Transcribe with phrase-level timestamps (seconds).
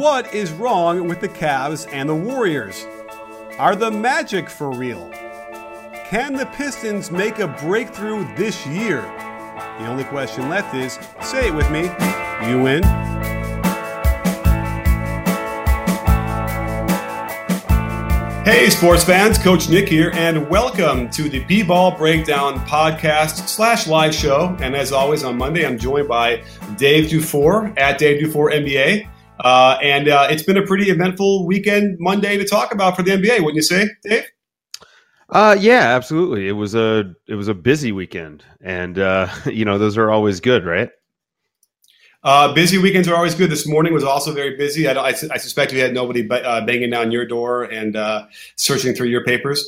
[0.00, 2.86] What is wrong with the Cavs and the Warriors?
[3.58, 5.10] Are the Magic for real?
[6.06, 9.02] Can the Pistons make a breakthrough this year?
[9.78, 11.82] The only question left is say it with me.
[12.48, 12.82] You win.
[18.42, 23.86] Hey, sports fans, Coach Nick here, and welcome to the B Ball Breakdown podcast slash
[23.86, 24.56] live show.
[24.62, 26.42] And as always, on Monday, I'm joined by
[26.78, 29.06] Dave DuFour at Dave DuFour NBA.
[29.42, 33.12] Uh, and uh, it's been a pretty eventful weekend Monday to talk about for the
[33.12, 34.24] NBA, wouldn't you say, Dave?
[35.30, 36.48] Uh, yeah, absolutely.
[36.48, 40.40] It was a it was a busy weekend, and uh, you know those are always
[40.40, 40.90] good, right?
[42.22, 43.50] Uh, busy weekends are always good.
[43.50, 44.86] This morning was also very busy.
[44.86, 48.94] I, I, I suspect you had nobody uh, banging down your door and uh, searching
[48.94, 49.66] through your papers.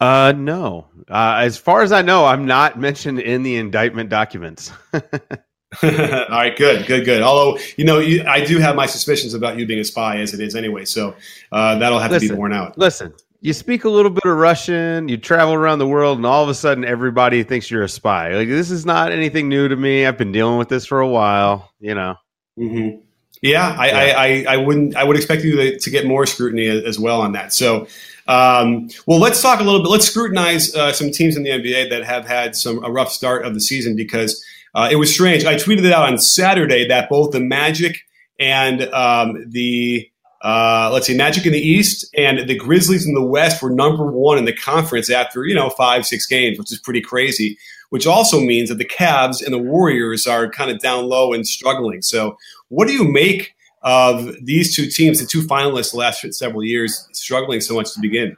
[0.00, 0.88] Uh, no.
[1.08, 4.72] Uh, as far as I know, I'm not mentioned in the indictment documents.
[5.82, 7.22] All right, good, good, good.
[7.22, 10.34] Although you know, you, I do have my suspicions about you being a spy, as
[10.34, 10.84] it is anyway.
[10.84, 11.14] So
[11.52, 12.78] uh, that'll have listen, to be borne out.
[12.78, 16.42] Listen, you speak a little bit of Russian, you travel around the world, and all
[16.42, 18.34] of a sudden everybody thinks you're a spy.
[18.34, 20.06] Like this is not anything new to me.
[20.06, 21.72] I've been dealing with this for a while.
[21.80, 22.16] You know.
[22.58, 23.00] Mm-hmm.
[23.42, 23.96] Yeah, I, yeah.
[23.96, 24.96] I, I, I, wouldn't.
[24.96, 27.52] I would expect you to, to get more scrutiny as well on that.
[27.52, 27.86] So,
[28.26, 29.90] um, well, let's talk a little bit.
[29.90, 33.44] Let's scrutinize uh, some teams in the NBA that have had some a rough start
[33.44, 34.42] of the season because
[34.76, 35.44] uh, it was strange.
[35.46, 37.96] I tweeted it out on Saturday that both the Magic
[38.38, 40.08] and um, the
[40.42, 44.12] uh, let's see, Magic in the East and the Grizzlies in the West were number
[44.12, 48.06] one in the conference after, you know, five, six games, which is pretty crazy, which
[48.06, 52.02] also means that the Cavs and the Warriors are kind of down low and struggling.
[52.02, 52.36] So,
[52.68, 57.08] what do you make of these two teams, the two finalists the last several years,
[57.12, 58.36] struggling so much to begin?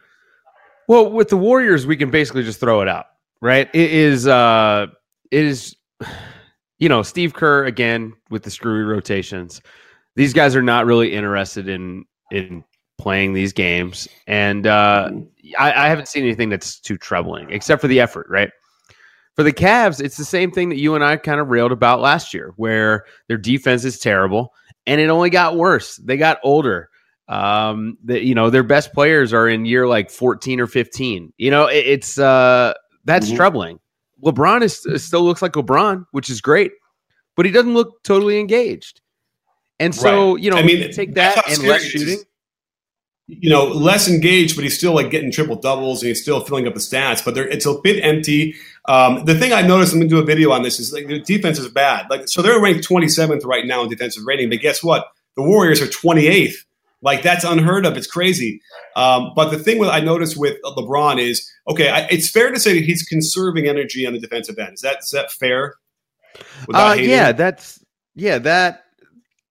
[0.87, 3.06] Well, with the Warriors, we can basically just throw it out,
[3.41, 3.69] right?
[3.75, 4.87] It is, uh,
[5.32, 5.75] it is,
[6.78, 9.60] you know, Steve Kerr again with the screwy rotations
[10.19, 12.64] these guys are not really interested in in
[12.98, 15.10] playing these games, and uh,
[15.56, 18.26] I, I haven't seen anything that's too troubling, except for the effort.
[18.28, 18.50] Right
[19.36, 22.00] for the Cavs, it's the same thing that you and I kind of railed about
[22.00, 24.53] last year, where their defense is terrible,
[24.88, 25.98] and it only got worse.
[25.98, 26.91] They got older.
[27.28, 31.32] Um, the, you know, their best players are in year like 14 or 15.
[31.38, 33.36] You know, it, it's uh, that's mm-hmm.
[33.36, 33.78] troubling.
[34.25, 36.73] LeBron is still looks like LeBron, which is great,
[37.37, 39.01] but he doesn't look totally engaged.
[39.81, 40.43] And so, right.
[40.43, 42.19] you know, I mean, take that and less shooting.
[43.28, 46.67] You know, less engaged, but he's still like getting triple doubles and he's still filling
[46.67, 47.23] up the stats.
[47.23, 48.55] But it's a bit empty.
[48.87, 51.07] Um, the thing I noticed, I'm going to do a video on this, is like
[51.07, 52.07] the defense is bad.
[52.09, 54.49] Like, so they're ranked 27th right now in defensive rating.
[54.49, 55.07] But guess what?
[55.37, 56.55] The Warriors are 28th.
[57.00, 57.97] Like that's unheard of.
[57.97, 58.60] It's crazy.
[58.97, 61.91] Um, but the thing with I noticed with LeBron is okay.
[61.91, 64.75] I, it's fair to say that he's conserving energy on the defensive end.
[64.75, 65.75] Is that is that fair?
[66.72, 68.84] Uh, yeah, that's yeah that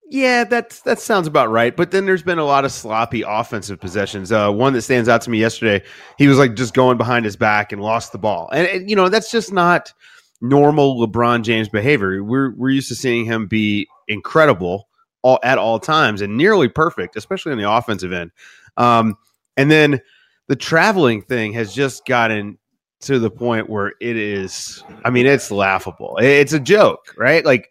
[0.10, 1.76] yeah, that's that sounds about right.
[1.76, 4.32] But then there's been a lot of sloppy offensive possessions.
[4.32, 5.84] Uh, one that stands out to me yesterday,
[6.18, 8.96] he was like just going behind his back and lost the ball, and, and you
[8.96, 9.94] know that's just not
[10.40, 12.24] normal LeBron James behavior.
[12.24, 14.87] We're we're used to seeing him be incredible
[15.28, 18.32] all, at all times and nearly perfect, especially on the offensive end.
[18.78, 19.18] Um,
[19.58, 20.00] and then
[20.48, 22.58] the traveling thing has just gotten
[23.02, 24.84] to the point where it is.
[25.04, 26.18] I mean, it's laughable.
[26.22, 27.44] It's a joke, right?
[27.44, 27.70] Like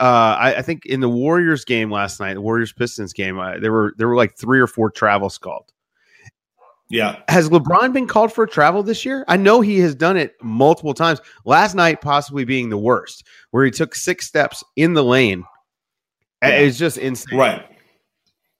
[0.00, 3.58] uh, I, I, think in the Warriors game last night, the Warriors Pistons game, uh,
[3.58, 5.72] there were there were like three or four travels called.
[6.88, 9.24] Yeah, has LeBron been called for a travel this year?
[9.28, 11.20] I know he has done it multiple times.
[11.44, 15.44] Last night, possibly being the worst, where he took six steps in the lane.
[16.42, 16.48] Yeah.
[16.50, 17.38] It's just insane.
[17.38, 17.64] Right.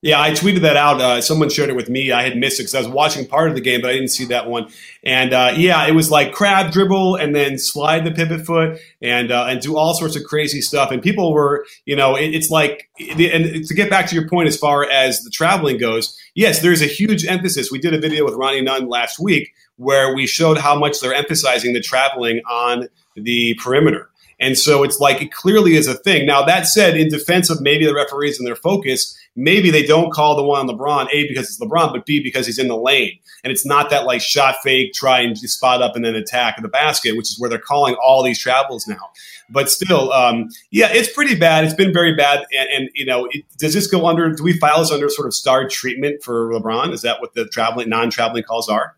[0.03, 1.01] Yeah, I tweeted that out.
[1.01, 2.13] Uh, someone shared it with me.
[2.13, 4.11] I had missed it because I was watching part of the game, but I didn't
[4.11, 4.69] see that one.
[5.03, 9.33] And uh, yeah, it was like crab dribble and then slide the pivot foot and
[9.33, 10.93] uh, and do all sorts of crazy stuff.
[10.93, 14.47] And people were, you know, it, it's like, and to get back to your point
[14.49, 17.73] as far as the traveling goes, yes, there's a huge emphasis.
[17.73, 21.15] We did a video with Ronnie Nunn last week where we showed how much they're
[21.15, 24.11] emphasizing the traveling on the perimeter.
[24.39, 26.27] And so it's like it clearly is a thing.
[26.27, 30.13] Now, that said, in defense of maybe the referees and their focus, maybe they don't
[30.13, 32.77] call the one on LeBron, A, because it's LeBron, but B, because he's in the
[32.77, 33.19] lane.
[33.45, 36.69] And it's not that like shot fake, try and spot up and then attack the
[36.69, 39.11] basket, which is where they're calling all these travels now.
[39.49, 41.65] But still, um, yeah, it's pretty bad.
[41.65, 42.45] It's been very bad.
[42.59, 45.27] And, and you know, it, does this go under, do we file this under sort
[45.27, 46.93] of star treatment for LeBron?
[46.93, 48.97] Is that what the traveling, non traveling calls are?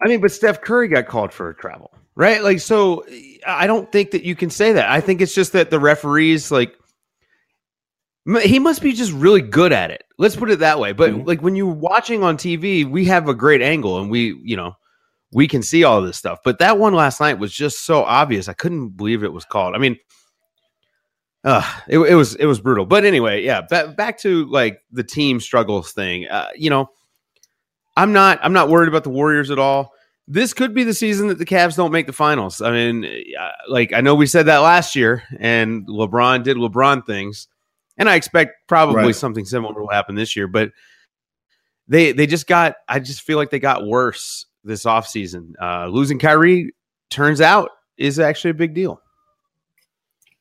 [0.00, 2.42] I mean, but Steph Curry got called for a travel, right?
[2.42, 3.04] Like, so
[3.46, 4.90] I don't think that you can say that.
[4.90, 6.76] I think it's just that the referees, like,
[8.42, 10.04] he must be just really good at it.
[10.18, 10.92] Let's put it that way.
[10.92, 11.26] But mm-hmm.
[11.26, 14.76] like when you're watching on TV, we have a great angle and we, you know,
[15.32, 16.38] we can see all this stuff.
[16.44, 18.48] But that one last night was just so obvious.
[18.48, 19.74] I couldn't believe it was called.
[19.74, 19.98] I mean,
[21.42, 22.86] uh, it, it was it was brutal.
[22.86, 23.62] But anyway, yeah.
[23.62, 26.28] Back back to like the team struggles thing.
[26.28, 26.90] Uh, you know,
[27.96, 29.92] I'm not I'm not worried about the Warriors at all.
[30.32, 32.62] This could be the season that the Cavs don't make the finals.
[32.62, 33.06] I mean,
[33.68, 37.48] like I know we said that last year, and LeBron did LeBron things,
[37.98, 39.14] and I expect probably right.
[39.14, 40.48] something similar will happen this year.
[40.48, 40.72] But
[41.86, 45.52] they they just got I just feel like they got worse this offseason.
[45.60, 46.72] Uh, losing Kyrie
[47.10, 47.68] turns out
[47.98, 49.02] is actually a big deal.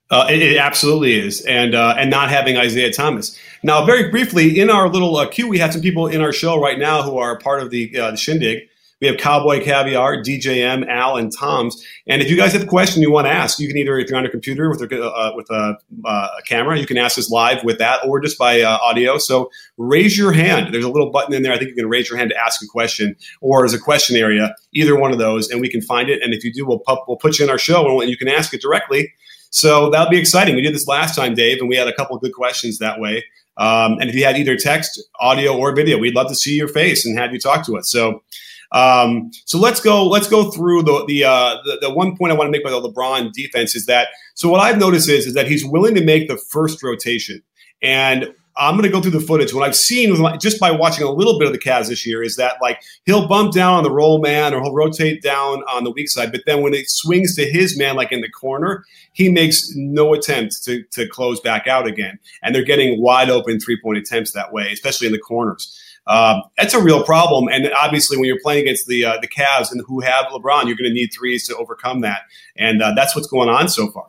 [0.09, 3.38] Uh, it, it, absolutely is, and uh, and not having Isaiah Thomas.
[3.61, 6.61] Now, very briefly, in our little uh, queue, we have some people in our show
[6.61, 8.69] right now who are part of the, uh, the shindig.
[9.01, 11.83] We have Cowboy Caviar, DJM, Al, and Tom's.
[12.07, 14.09] And if you guys have a question you want to ask, you can either, if
[14.09, 15.75] you're on a computer with a, uh, with a,
[16.06, 19.18] uh, a, camera, you can ask us live with that, or just by uh, audio.
[19.18, 20.71] So raise your hand.
[20.71, 21.51] There's a little button in there.
[21.51, 24.15] I think you can raise your hand to ask a question, or as a question
[24.15, 26.21] area, either one of those, and we can find it.
[26.21, 28.27] And if you do, we'll, pu- we'll put you in our show, and you can
[28.27, 29.12] ask it directly.
[29.50, 30.56] So that'll be exciting.
[30.56, 33.00] We did this last time, Dave, and we had a couple of good questions that
[33.00, 33.25] way.
[33.57, 36.69] Um, and if you had either text, audio, or video, we'd love to see your
[36.69, 37.92] face and have you talk to us.
[37.92, 38.24] So,
[38.71, 40.07] um, so let's go.
[40.07, 42.81] Let's go through the the, uh, the, the one point I want to make about
[42.81, 44.09] the LeBron defense is that.
[44.33, 47.41] So what I've noticed is is that he's willing to make the first rotation,
[47.81, 49.53] and I'm going to go through the footage.
[49.53, 52.35] What I've seen just by watching a little bit of the Cavs this year is
[52.35, 55.91] that like he'll bump down on the roll man or he'll rotate down on the
[55.91, 59.29] weak side, but then when it swings to his man, like in the corner, he
[59.29, 63.79] makes no attempt to to close back out again, and they're getting wide open three
[63.81, 65.77] point attempts that way, especially in the corners.
[66.07, 69.71] Um, that's a real problem, and obviously when you're playing against the uh, the Cavs
[69.71, 72.21] and who have LeBron, you're going to need threes to overcome that,
[72.56, 74.07] and uh, that's what's going on so far.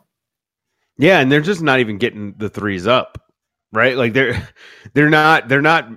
[0.97, 3.23] Yeah, and they're just not even getting the threes up
[3.73, 3.97] right?
[3.97, 4.47] Like they're
[4.93, 5.89] they're not they're not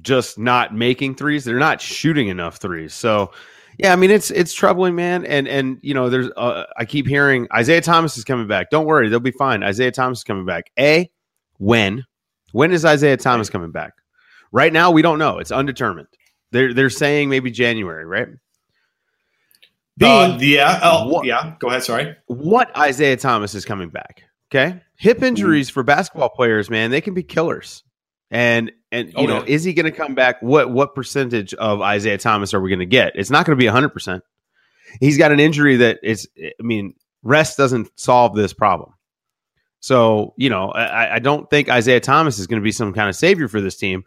[0.00, 1.44] just not making threes.
[1.44, 2.94] They're not shooting enough threes.
[2.94, 3.32] So
[3.78, 5.24] yeah, I mean it's it's troubling, man.
[5.26, 8.70] And and you know there's uh, I keep hearing Isaiah Thomas is coming back.
[8.70, 9.64] Don't worry, they'll be fine.
[9.64, 10.70] Isaiah Thomas is coming back.
[10.78, 11.10] A
[11.58, 12.04] when
[12.52, 13.94] when is Isaiah Thomas coming back?
[14.52, 15.38] Right now we don't know.
[15.38, 16.08] It's undetermined.
[16.50, 18.28] They're they're saying maybe January, right?
[19.98, 21.54] B, uh, yeah, oh, what, yeah.
[21.58, 21.82] Go ahead.
[21.82, 22.16] Sorry.
[22.26, 24.22] What Isaiah Thomas is coming back?
[24.50, 24.80] Okay.
[24.96, 25.26] Hip mm-hmm.
[25.26, 27.82] injuries for basketball players, man, they can be killers.
[28.30, 29.54] And and you oh, know, yeah.
[29.54, 30.40] is he going to come back?
[30.40, 33.12] What what percentage of Isaiah Thomas are we going to get?
[33.14, 34.20] It's not going to be 100%.
[35.00, 38.92] He's got an injury that is I mean, rest doesn't solve this problem.
[39.80, 43.08] So, you know, I, I don't think Isaiah Thomas is going to be some kind
[43.08, 44.04] of savior for this team.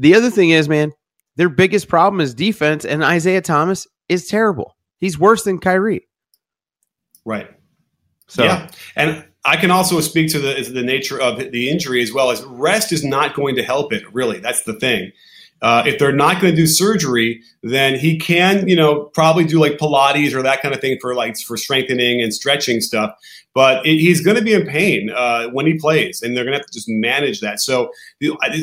[0.00, 0.92] The other thing is, man,
[1.36, 4.76] their biggest problem is defense, and Isaiah Thomas is terrible.
[4.98, 6.08] He's worse than Kyrie.
[7.24, 7.48] Right.
[8.26, 8.70] So, yeah.
[8.96, 12.42] And I can also speak to the, the nature of the injury as well as
[12.44, 14.40] rest is not going to help it, really.
[14.40, 15.12] That's the thing.
[15.60, 19.60] Uh, if they're not going to do surgery, then he can, you know, probably do
[19.60, 23.14] like Pilates or that kind of thing for like for strengthening and stretching stuff.
[23.54, 26.52] But it, he's going to be in pain uh, when he plays, and they're going
[26.52, 27.58] to have to just manage that.
[27.58, 27.90] So,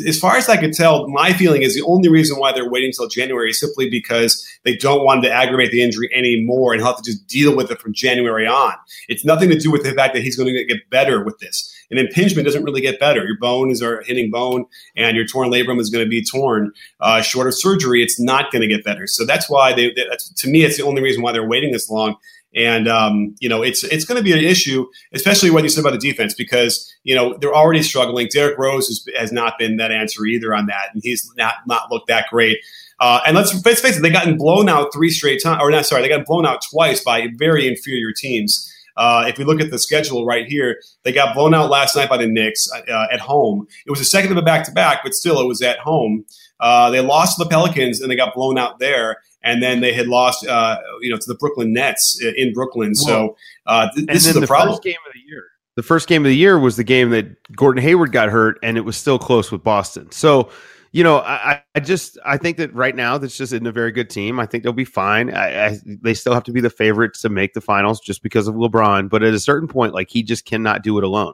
[0.08, 2.90] as far as I could tell, my feeling is the only reason why they're waiting
[2.90, 6.96] until January is simply because they don't want to aggravate the injury anymore and have
[6.98, 8.74] to just deal with it from January on.
[9.10, 11.75] It's nothing to do with the fact that he's going to get better with this.
[11.92, 13.24] An impingement doesn't really get better.
[13.26, 14.66] Your bone is a hitting bone,
[14.96, 16.72] and your torn labrum is going to be torn.
[17.00, 19.08] Uh, short of surgery, it's not going to get better.
[19.08, 19.94] So that's why they.
[20.10, 22.16] That's, to me, it's the only reason why they're waiting this long.
[22.56, 25.82] And um, you know, it's it's going to be an issue, especially what you said
[25.82, 28.30] about the defense, because you know they're already struggling.
[28.32, 31.92] Derrick Rose has, has not been that answer either on that, and he's not not
[31.92, 32.60] looked that great.
[33.00, 35.86] Uh, and let's, let's face it, they've gotten blown out three straight times, or not
[35.86, 38.72] sorry, they got blown out twice by very inferior teams.
[38.98, 42.10] Uh, if we look at the schedule right here, they got blown out last night
[42.10, 43.68] by the Knicks uh, at home.
[43.86, 46.26] It was a second of a back to back, but still, it was at home.
[46.60, 49.94] Uh, they lost to the Pelicans and they got blown out there, and then they
[49.94, 52.96] had lost, uh, you know, to the Brooklyn Nets in Brooklyn.
[52.96, 53.36] So
[53.66, 54.80] uh, th- this is the, the problem.
[54.82, 55.44] game of the year.
[55.76, 58.78] The first game of the year was the game that Gordon Hayward got hurt, and
[58.78, 60.10] it was still close with Boston.
[60.12, 60.50] So
[60.96, 63.92] you know, I, I just I think that right now this just isn't a very
[63.92, 64.40] good team.
[64.40, 65.30] I think they'll be fine.
[65.30, 68.48] I, I, they still have to be the favorites to make the finals just because
[68.48, 69.10] of LeBron.
[69.10, 71.34] But at a certain point, like he just cannot do it alone.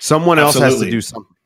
[0.00, 0.66] Someone Absolutely.
[0.66, 1.36] else has to do something.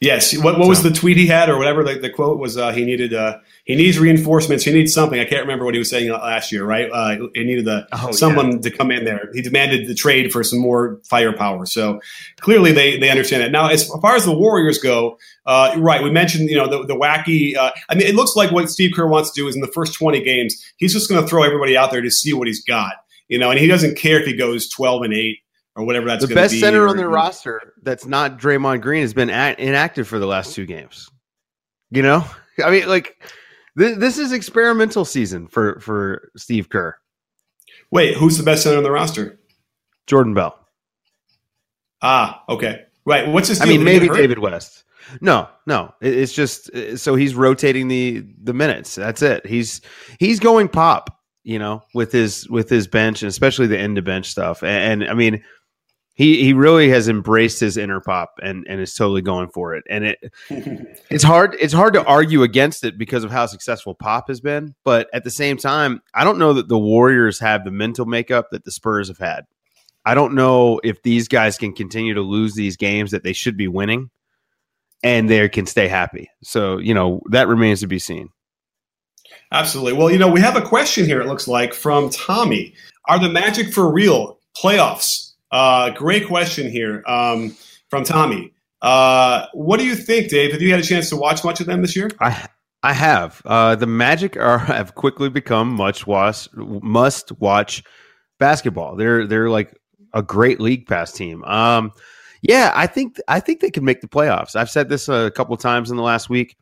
[0.00, 0.36] Yes.
[0.36, 0.68] What, what so.
[0.68, 1.84] was the tweet he had or whatever?
[1.84, 4.64] The, the quote was uh, he needed uh, he needs reinforcements.
[4.64, 5.20] He needs something.
[5.20, 6.64] I can't remember what he was saying last year.
[6.64, 6.90] Right?
[6.90, 8.58] Uh, he needed the oh, someone yeah.
[8.58, 9.30] to come in there.
[9.32, 11.66] He demanded the trade for some more firepower.
[11.66, 12.00] So
[12.40, 13.52] clearly they they understand that.
[13.52, 16.02] Now, as far as the Warriors go, uh, right?
[16.02, 17.56] We mentioned you know the, the wacky.
[17.56, 19.68] Uh, I mean, it looks like what Steve Kerr wants to do is in the
[19.68, 22.62] first twenty games, he's just going to throw everybody out there to see what he's
[22.64, 22.94] got.
[23.28, 25.38] You know, and he doesn't care if he goes twelve and eight
[25.80, 29.30] or whatever that's the best center on their roster that's not Draymond Green has been
[29.30, 31.08] at, inactive for the last two games.
[31.90, 32.24] You know,
[32.64, 33.22] I mean, like
[33.78, 36.96] th- this is experimental season for for Steve Kerr.
[37.90, 39.40] Wait, who's the best center on the roster?
[40.06, 40.56] Jordan Bell.
[42.02, 43.28] Ah, okay, right.
[43.28, 43.60] What's his?
[43.60, 44.84] I mean, maybe David West.
[45.20, 45.92] No, no.
[46.00, 48.94] It's just so he's rotating the the minutes.
[48.94, 49.46] That's it.
[49.46, 49.80] He's
[50.18, 51.16] he's going pop.
[51.42, 54.62] You know, with his with his bench and especially the end to bench stuff.
[54.62, 55.42] And, and I mean,
[56.20, 59.84] he he really has embraced his inner pop and and is totally going for it.
[59.88, 60.18] And it
[61.10, 64.74] it's hard it's hard to argue against it because of how successful pop has been.
[64.84, 68.48] But at the same time, I don't know that the Warriors have the mental makeup
[68.50, 69.46] that the Spurs have had.
[70.04, 73.56] I don't know if these guys can continue to lose these games that they should
[73.56, 74.10] be winning
[75.02, 76.28] and they can stay happy.
[76.42, 78.28] So, you know, that remains to be seen.
[79.52, 79.94] Absolutely.
[79.94, 82.74] Well, you know, we have a question here, it looks like, from Tommy.
[83.06, 84.38] Are the Magic for real?
[84.54, 87.56] Playoffs uh, great question here um,
[87.88, 88.52] from Tommy.
[88.82, 90.52] Uh, what do you think, Dave?
[90.52, 92.10] Have you had a chance to watch much of them this year?
[92.20, 92.48] I
[92.82, 93.42] I have.
[93.44, 96.06] Uh, the Magic are have quickly become much
[96.54, 97.82] must watch
[98.38, 98.96] basketball.
[98.96, 99.76] They're they're like
[100.12, 101.44] a great league pass team.
[101.44, 101.92] Um,
[102.42, 104.56] yeah, I think I think they can make the playoffs.
[104.56, 106.56] I've said this a couple times in the last week.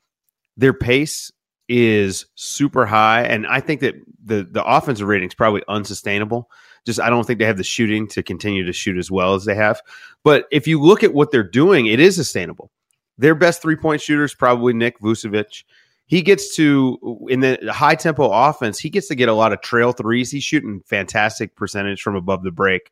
[0.56, 1.30] Their pace
[1.68, 6.50] is super high, and I think that the the offensive rating is probably unsustainable.
[6.88, 9.44] Just I don't think they have the shooting to continue to shoot as well as
[9.44, 9.82] they have.
[10.24, 12.70] But if you look at what they're doing, it is sustainable.
[13.18, 15.64] Their best three point shooters probably Nick Vucevic.
[16.06, 18.78] He gets to in the high tempo offense.
[18.78, 20.30] He gets to get a lot of trail threes.
[20.30, 22.90] He's shooting fantastic percentage from above the break.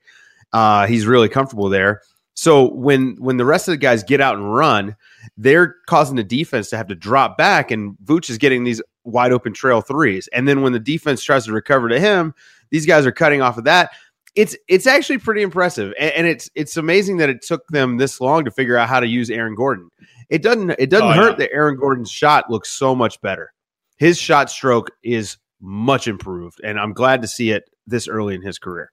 [0.53, 2.03] Uh, he's really comfortable there.
[2.35, 4.95] So when when the rest of the guys get out and run,
[5.39, 9.33] they're causing the defense to have to drop back, and Vooch is getting these wide
[9.33, 10.29] open trail threes.
[10.35, 12.35] And then when the defense tries to recover to him,
[12.71, 13.91] these guys are cutting off of that.
[14.35, 18.21] It's it's actually pretty impressive, and, and it's it's amazing that it took them this
[18.21, 19.91] long to figure out how to use Aaron Gordon.
[20.29, 21.47] It doesn't it doesn't oh, hurt yeah.
[21.47, 23.53] that Aaron Gordon's shot looks so much better.
[23.97, 28.43] His shot stroke is much improved, and I'm glad to see it this early in
[28.43, 28.93] his career.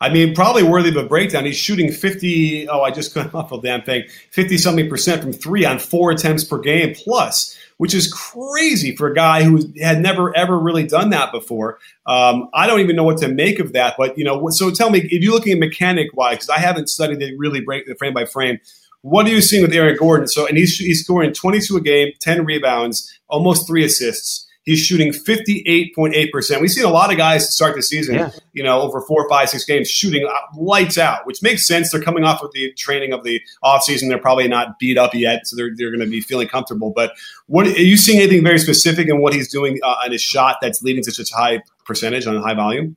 [0.00, 1.44] I mean, probably worthy of a breakdown.
[1.44, 5.32] He's shooting 50, oh, I just cut off a damn thing, 50 something percent from
[5.32, 10.00] three on four attempts per game plus which is crazy for a guy who had
[10.00, 11.78] never ever really done that before.
[12.06, 13.94] Um, I don't even know what to make of that.
[13.96, 16.88] But you know, so tell me if you're looking at mechanic wise, because I haven't
[16.88, 18.58] studied it really break the frame by frame.
[19.02, 20.28] What are you seeing with Aaron Gordon?
[20.28, 24.47] So, and he's he's scoring 22 a game, 10 rebounds, almost three assists.
[24.68, 26.60] He's shooting 58.8%.
[26.60, 28.30] We've seen a lot of guys start the season, yeah.
[28.52, 31.90] you know, over four, five, six games shooting lights out, which makes sense.
[31.90, 34.10] They're coming off of the training of the offseason.
[34.10, 36.92] They're probably not beat up yet, so they're, they're going to be feeling comfortable.
[36.94, 37.12] But
[37.46, 40.58] what are you seeing anything very specific in what he's doing uh, on his shot
[40.60, 42.94] that's leading to such a high percentage on a high volume?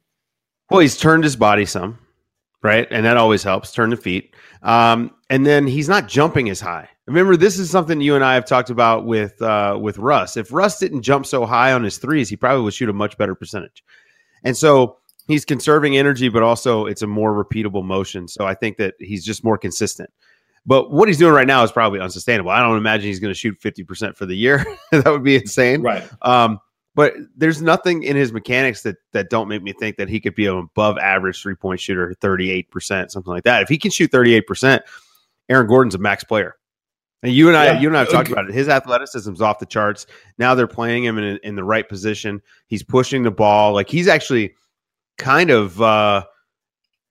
[0.69, 1.99] Well, he's turned his body some,
[2.61, 2.85] right?
[2.91, 4.35] And that always helps, turn the feet.
[4.61, 6.89] Um, and then he's not jumping as high.
[7.07, 10.37] Remember, this is something you and I have talked about with uh, with Russ.
[10.37, 13.17] If Russ didn't jump so high on his threes, he probably would shoot a much
[13.17, 13.83] better percentage.
[14.43, 18.27] And so he's conserving energy, but also it's a more repeatable motion.
[18.27, 20.09] So I think that he's just more consistent.
[20.65, 22.51] But what he's doing right now is probably unsustainable.
[22.51, 24.63] I don't imagine he's going to shoot 50% for the year.
[24.91, 25.81] that would be insane.
[25.81, 26.07] Right.
[26.21, 26.59] Um,
[26.93, 30.35] but there's nothing in his mechanics that that don't make me think that he could
[30.35, 33.63] be an above average three point shooter, 38%, something like that.
[33.63, 34.81] If he can shoot 38%,
[35.49, 36.55] Aaron Gordon's a max player.
[37.23, 37.79] And you and I, yeah.
[37.79, 38.53] you and I have talked about it.
[38.53, 40.07] His athleticism's off the charts.
[40.39, 42.41] Now they're playing him in, in the right position.
[42.67, 43.73] He's pushing the ball.
[43.73, 44.55] Like he's actually
[45.17, 46.25] kind of uh,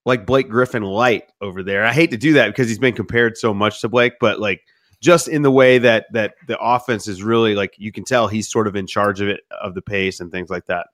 [0.05, 1.85] like Blake Griffin light over there.
[1.85, 4.63] I hate to do that because he's been compared so much to Blake, but like
[5.01, 8.51] just in the way that that the offense is really like you can tell he's
[8.51, 10.89] sort of in charge of it of the pace and things like that.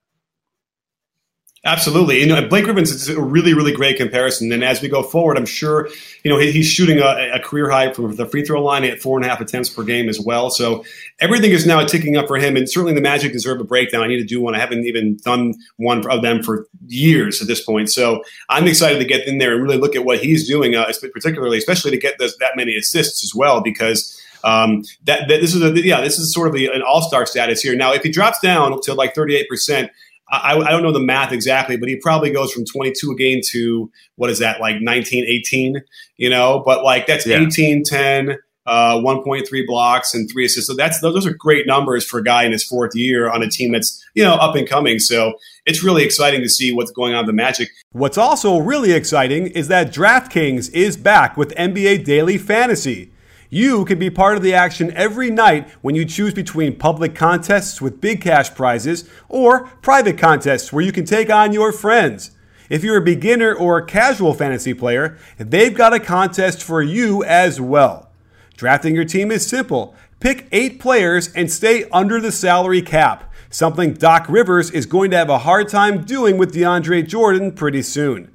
[1.64, 2.20] Absolutely.
[2.20, 4.52] You know, Blake Griffin's is a really, really great comparison.
[4.52, 5.88] And as we go forward, I'm sure,
[6.22, 9.18] you know, he's shooting a, a, career high from the free throw line at four
[9.18, 10.48] and a half attempts per game as well.
[10.48, 10.84] So
[11.18, 12.56] everything is now ticking up for him.
[12.56, 14.04] And certainly the Magic deserve a breakdown.
[14.04, 14.54] I need to do one.
[14.54, 17.90] I haven't even done one of them for years at this point.
[17.90, 20.92] So I'm excited to get in there and really look at what he's doing, uh,
[21.12, 25.54] particularly, especially to get this, that many assists as well, because um, that, that, this
[25.54, 27.75] is a yeah this is sort of an all star status here.
[27.75, 29.90] Now, if he drops down to like 38 percent,
[30.28, 33.40] I, I, don't know the math exactly, but he probably goes from 22 a game
[33.50, 35.83] to what is that like 19, 18,
[36.16, 37.47] you know, but like that's yeah.
[37.47, 40.66] 18, 10, uh, 1.3 blocks and three assists.
[40.66, 43.49] So that's those are great numbers for a guy in his fourth year on a
[43.49, 44.99] team that's you know up and coming.
[44.99, 47.68] So it's really exciting to see what's going on with the Magic.
[47.92, 53.12] What's also really exciting is that DraftKings is back with NBA Daily Fantasy.
[53.50, 57.81] You can be part of the action every night when you choose between public contests
[57.81, 62.33] with big cash prizes or private contests where you can take on your friends.
[62.69, 67.23] If you're a beginner or a casual fantasy player, they've got a contest for you
[67.23, 68.11] as well.
[68.57, 69.95] Drafting your team is simple.
[70.19, 75.17] Pick eight players and stay under the salary cap, something Doc Rivers is going to
[75.17, 78.33] have a hard time doing with DeAndre Jordan pretty soon.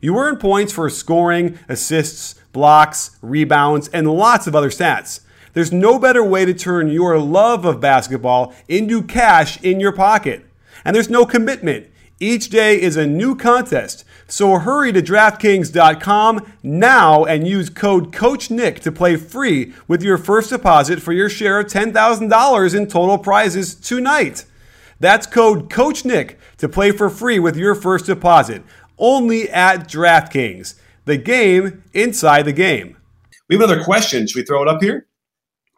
[0.00, 5.20] You earn points for scoring, assists, blocks, rebounds, and lots of other stats.
[5.52, 10.44] There's no better way to turn your love of basketball into cash in your pocket.
[10.84, 11.88] And there's no commitment.
[12.20, 14.04] Each day is a new contest.
[14.28, 20.50] So hurry to DraftKings.com now and use code CoachNick to play free with your first
[20.50, 24.44] deposit for your share of $10,000 in total prizes tonight.
[25.00, 28.62] That's code CoachNick to play for free with your first deposit
[28.98, 30.74] only at DraftKings
[31.10, 32.96] the game inside the game.
[33.48, 34.26] We have another question.
[34.26, 35.06] Should we throw it up here?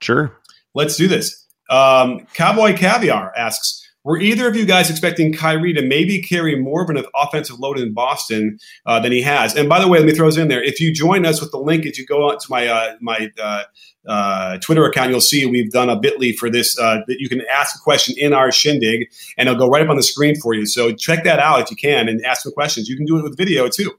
[0.01, 0.39] Sure.
[0.75, 1.47] Let's do this.
[1.71, 6.83] Um, Cowboy Caviar asks, were either of you guys expecting Kyrie to maybe carry more
[6.83, 9.55] of an offensive load in Boston uh, than he has?
[9.55, 10.63] And by the way, let me throw this in there.
[10.63, 13.31] If you join us with the link, if you go on to my uh, my
[13.41, 13.63] uh,
[14.09, 17.43] uh Twitter account, you'll see we've done a Bitly for this uh, that you can
[17.43, 19.09] ask a question in our shindig,
[19.39, 20.67] and it'll go right up on the screen for you.
[20.67, 22.89] So check that out if you can and ask some questions.
[22.89, 23.93] You can do it with video too.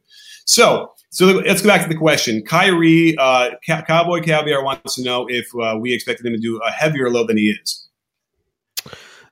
[0.46, 2.42] So so let's go back to the question.
[2.42, 6.72] Kyrie, uh, Cowboy Caviar wants to know if uh, we expected him to do a
[6.72, 7.88] heavier load than he is.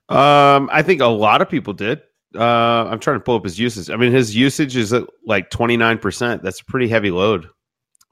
[0.08, 2.04] Um, I think a lot of people did.
[2.36, 3.90] Uh, I'm trying to pull up his usage.
[3.90, 5.98] I mean, his usage is at like 29.
[5.98, 7.50] percent That's a pretty heavy load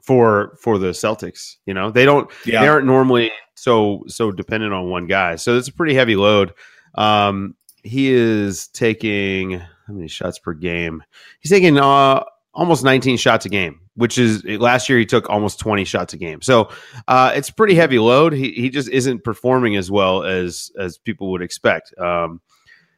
[0.01, 1.57] for for the Celtics.
[1.67, 2.61] You know, they don't yeah.
[2.61, 5.35] they aren't normally so so dependent on one guy.
[5.35, 6.55] So it's a pretty heavy load.
[6.95, 11.03] Um, he is taking how many shots per game?
[11.39, 12.23] He's taking uh
[12.59, 16.17] almost 19 shots a game, which is last year he took almost 20 shots a
[16.17, 16.41] game.
[16.41, 16.69] So
[17.07, 18.33] uh, it's pretty heavy load.
[18.33, 21.97] He, he just isn't performing as well as as people would expect.
[21.97, 22.41] Um,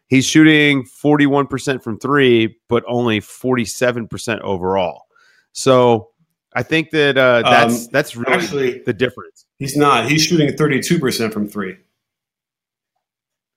[0.07, 5.03] he's shooting 41% from three, but only 47% overall.
[5.53, 6.09] So
[6.55, 9.45] I think that uh, that's um, that's really actually the difference.
[9.59, 10.09] He's not.
[10.09, 11.77] He's shooting 32% from three.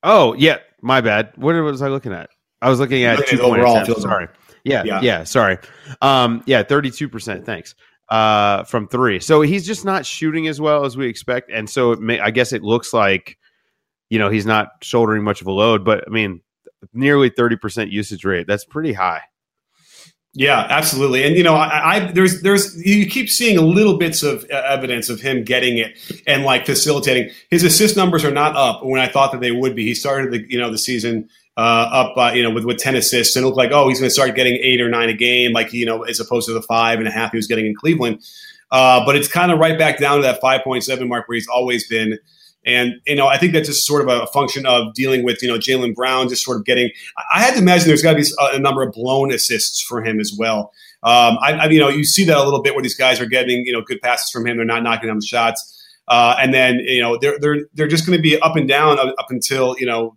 [0.03, 1.33] Oh yeah, my bad.
[1.37, 2.29] What was I looking at?
[2.61, 3.87] I was looking at two overall.
[3.87, 4.29] Sorry.
[4.65, 5.25] Yeah, yeah, yeah.
[5.25, 5.59] Sorry.
[6.01, 7.45] Um, yeah, thirty-two percent.
[7.45, 7.75] Thanks.
[8.09, 9.19] Uh, from three.
[9.21, 12.31] So he's just not shooting as well as we expect, and so it may, I
[12.31, 13.39] guess it looks like,
[14.11, 15.85] you know, he's not shouldering much of a load.
[15.85, 16.43] But I mean,
[16.93, 18.47] nearly thirty percent usage rate.
[18.47, 19.23] That's pretty high.
[20.37, 21.25] Yeah, absolutely.
[21.25, 25.09] And you know, I, I, there's there's you keep seeing little bits of uh, evidence
[25.09, 25.97] of him getting it
[26.27, 27.31] and like facilitating.
[27.51, 29.85] His assist numbers are not up when I thought that they would be.
[29.85, 32.97] He started the you know the season uh, up, uh, you know, with, with 10
[32.97, 35.53] assists and looked like, oh, he's going to start getting eight or nine a game,
[35.53, 37.75] like, you know, as opposed to the five and a half he was getting in
[37.75, 38.21] Cleveland.
[38.73, 41.87] Uh, but it's kind of right back down to that 5.7 mark where he's always
[41.87, 42.19] been.
[42.67, 45.49] And, you know, I think that's just sort of a function of dealing with, you
[45.49, 46.91] know, Jaylen Brown just sort of getting.
[47.33, 50.19] I had to imagine there's got to be a number of blown assists for him
[50.19, 50.73] as well.
[51.03, 53.27] Um, I, I, you know, you see that a little bit where these guys are
[53.27, 54.57] getting, you know, good passes from him.
[54.57, 55.71] They're not knocking down the shots.
[56.09, 58.99] Uh, and then, you know, they're, they're, they're just going to be up and down
[58.99, 60.17] up until, you know,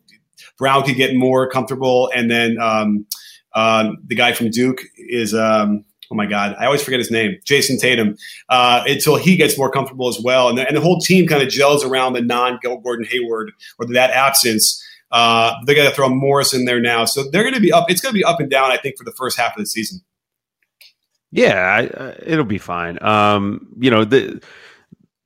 [0.58, 3.06] Brown could get more comfortable, and then um,
[3.54, 5.34] um, the guy from Duke is.
[5.34, 8.16] Um, oh my God, I always forget his name, Jayson Tatum,
[8.50, 10.50] uh, until he gets more comfortable as well.
[10.50, 13.88] And the, and the whole team kind of gels around the non Gordon Hayward or
[13.88, 14.84] that absence.
[15.12, 17.06] Uh, they're going to throw Morris in there now.
[17.06, 17.90] So they're going to be up.
[17.90, 19.66] It's going to be up and down, I think, for the first half of the
[19.66, 20.02] season.
[21.32, 23.02] Yeah, I, uh, it'll be fine.
[23.02, 24.42] Um, you know, the,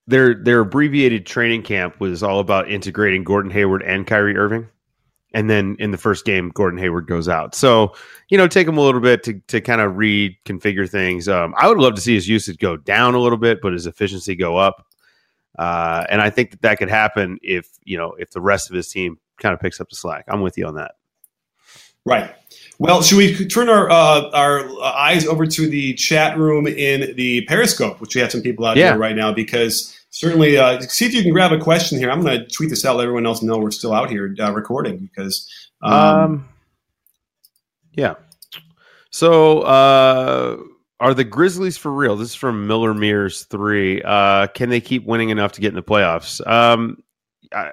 [0.07, 4.67] their their abbreviated training camp was all about integrating Gordon Hayward and Kyrie Irving
[5.33, 7.55] and then in the first game, Gordon Hayward goes out.
[7.55, 7.93] So,
[8.29, 11.27] you know, take him a little bit to, to kind of reconfigure things.
[11.27, 13.85] Um, I would love to see his usage go down a little bit, but his
[13.87, 14.85] efficiency go up.
[15.57, 18.75] Uh, and I think that that could happen if, you know, if the rest of
[18.75, 20.25] his team kind of picks up the slack.
[20.27, 20.95] I'm with you on that.
[22.05, 22.33] Right.
[22.79, 27.45] Well, should we turn our uh, our eyes over to the chat room in the
[27.45, 28.91] Periscope, which we have some people out Yeah.
[28.91, 29.31] here right now?
[29.31, 32.11] Because certainly, uh, see if you can grab a question here.
[32.11, 34.51] I'm going to tweet this out, let everyone else know we're still out here uh,
[34.53, 34.97] recording.
[34.99, 35.49] Because
[35.81, 36.49] um, Um,
[37.93, 38.13] yeah.
[39.09, 40.57] So, uh,
[40.99, 42.15] are the Grizzlies for real?
[42.15, 44.01] This is from Miller Mears three.
[44.03, 46.45] Uh, can they keep winning enough to get in the playoffs?
[46.47, 47.03] Um,
[47.51, 47.71] I,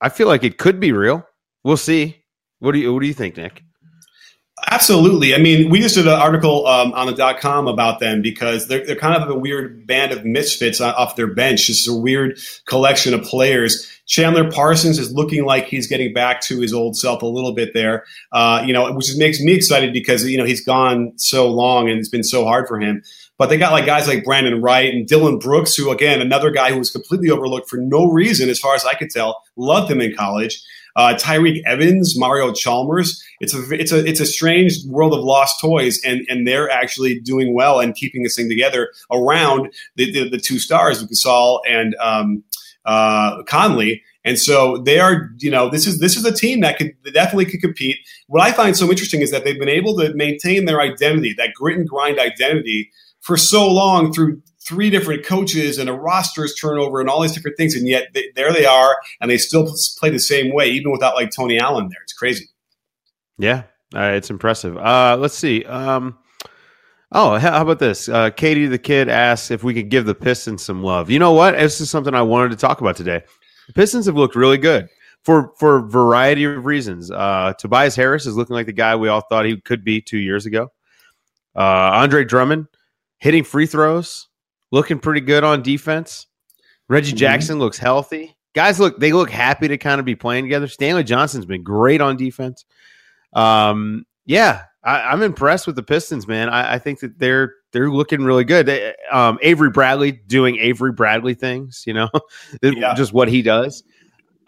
[0.00, 1.26] I feel like it could be real.
[1.64, 2.22] We'll see.
[2.58, 3.64] What do you What do you think, Nick?
[4.66, 5.34] Absolutely.
[5.34, 8.68] I mean, we just did an article um, on the dot com about them because
[8.68, 11.66] they're, they're kind of a weird band of misfits off their bench.
[11.68, 13.86] This is a weird collection of players.
[14.06, 17.74] Chandler Parsons is looking like he's getting back to his old self a little bit
[17.74, 21.88] there, uh, you know, which makes me excited because, you know, he's gone so long
[21.88, 23.02] and it's been so hard for him.
[23.38, 26.72] But they got like guys like Brandan Wright and Dillon Brooks, who, again, another guy
[26.72, 29.42] who was completely overlooked for no reason, as far as I could tell.
[29.56, 30.62] Loved him in college.
[31.00, 33.24] Uh, Tyreke Evans, Mario Chalmers.
[33.40, 37.18] It's a it's a it's a strange world of lost toys, and and they're actually
[37.20, 41.96] doing well and keeping this thing together around the the, the two stars, Gasol and
[42.02, 42.44] um,
[42.84, 44.02] uh, Conley.
[44.26, 47.14] And so they are, you know, this is this is a team that could that
[47.14, 47.96] definitely could compete.
[48.26, 51.54] What I find so interesting is that they've been able to maintain their identity, that
[51.54, 57.00] grit and grind identity, for so long through three different coaches and a roster's turnover
[57.00, 60.10] and all these different things, and yet they, there they are, and they still play
[60.10, 61.98] the same way, even without like Tony Allen there.
[62.04, 62.48] It's crazy.
[63.36, 64.76] Yeah, uh, it's impressive.
[64.76, 65.64] Uh, let's see.
[65.64, 66.16] Um,
[67.10, 68.08] oh, how about this?
[68.08, 71.10] Uh, Katie the kid asks if we could give the Pistons some love.
[71.10, 71.58] You know what?
[71.58, 73.24] This is something I wanted to talk about today.
[73.66, 74.88] The Pistons have looked really good
[75.24, 77.10] for for a variety of reasons.
[77.10, 80.18] Uh, Tobias Harris is looking like the guy we all thought he could be two
[80.18, 80.68] years ago.
[81.56, 82.68] Uh, Andre Drummond
[83.18, 84.28] hitting free throws,
[84.70, 86.26] looking pretty good on defense.
[86.88, 87.16] Reggie Mhm.
[87.18, 88.36] Jackson looks healthy.
[88.54, 90.66] Guys look they look happy to kind of be playing together.
[90.66, 92.64] Stanley Johnson's been great on defense.
[93.32, 96.48] Um, yeah, I, I'm impressed with the Pistons, man.
[96.48, 98.66] I, I think that they're they're looking really good.
[98.66, 102.08] They- Um, Avery Bradley doing Avery Bradley things, you know,
[102.62, 102.94] Yeah.
[102.94, 103.84] just what he does.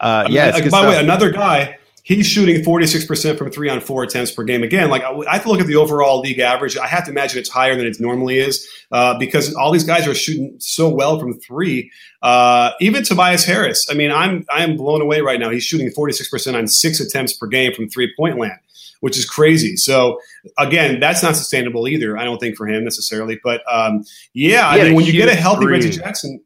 [0.01, 3.69] Uh, I mean, yeah, like, by the way, another guy, he's shooting 46% from three
[3.69, 4.61] on four attempts per game.
[4.61, 6.77] Again, like I, I have to look at the overall league average.
[6.77, 10.05] I have to imagine it's higher than it normally is uh, because all these guys
[10.07, 11.91] are shooting so well from three.
[12.21, 15.49] Uh, even Tobias Harris, I mean, I'm I'm blown away right now.
[15.49, 18.59] He's shooting 46% on six attempts per game from three point land,
[18.99, 19.77] which is crazy.
[19.77, 20.19] So
[20.57, 22.17] again, that's not sustainable either.
[22.17, 23.39] I don't think for him necessarily.
[23.43, 25.73] But um, yeah, I mean, when you get a healthy three.
[25.73, 26.43] Reggie Jackson,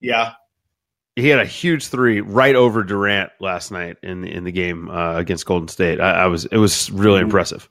[0.00, 0.32] yeah.
[1.16, 4.88] He had a huge three right over Durant last night in the in the game
[4.90, 6.00] uh, against Golden State.
[6.00, 7.24] I, I was it was really Mhm.
[7.24, 7.68] impressive.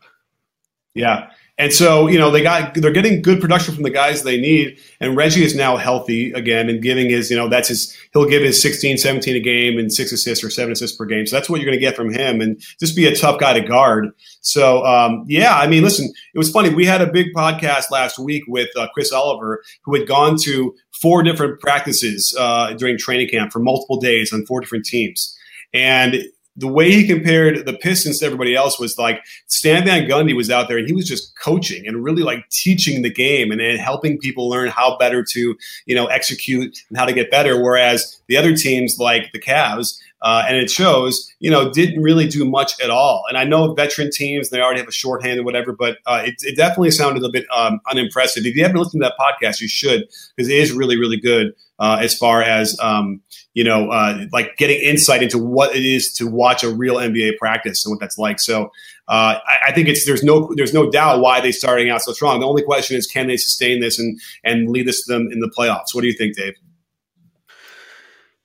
[0.94, 1.32] Yeah.
[1.60, 4.80] And so, you know, they got they're getting good production from the guys they need.
[5.02, 8.42] And Reggie is now healthy again and giving his, you know, that's his he'll give
[8.42, 11.28] his 16, 17 a game and six assists or seven assists per game.
[11.28, 13.68] So that's what you're gonna get from him and just be a tough guy to
[13.68, 14.12] guard.
[14.40, 16.74] So um, yeah, I mean, listen, it was funny.
[16.74, 20.74] We had a big podcast last week with uh, Chris Oliver, who had gone to
[21.02, 25.38] four different practices uh, during training camp for multiple days on four different teams.
[25.74, 26.24] And
[26.60, 30.50] the way he compared the Pistons to everybody else was like Stan Van Gundy was
[30.50, 33.80] out there and he was just coaching and really like teaching the game and, and
[33.80, 37.62] helping people learn how better to you know execute and how to get better.
[37.62, 42.28] Whereas the other teams like the Cavs uh, and it shows you know didn't really
[42.28, 43.24] do much at all.
[43.30, 46.36] And I know veteran teams they already have a shorthand or whatever, but uh, it,
[46.42, 48.46] it definitely sounded a bit um, unimpressive.
[48.46, 51.54] If you haven't listened to that podcast, you should because it is really really good
[51.80, 53.22] uh, as far as um,
[53.54, 57.38] you know, uh, like getting insight into what it is to watch a real NBA
[57.38, 58.40] practice and what that's like.
[58.40, 58.66] So
[59.08, 62.14] uh, I, I think it's there's no there's no doubt why they're starting out so
[62.14, 62.40] strong.
[62.40, 65.40] The only question is can they sustain this and and lead this to them in
[65.40, 65.94] the playoffs?
[65.94, 66.54] What do you think, Dave?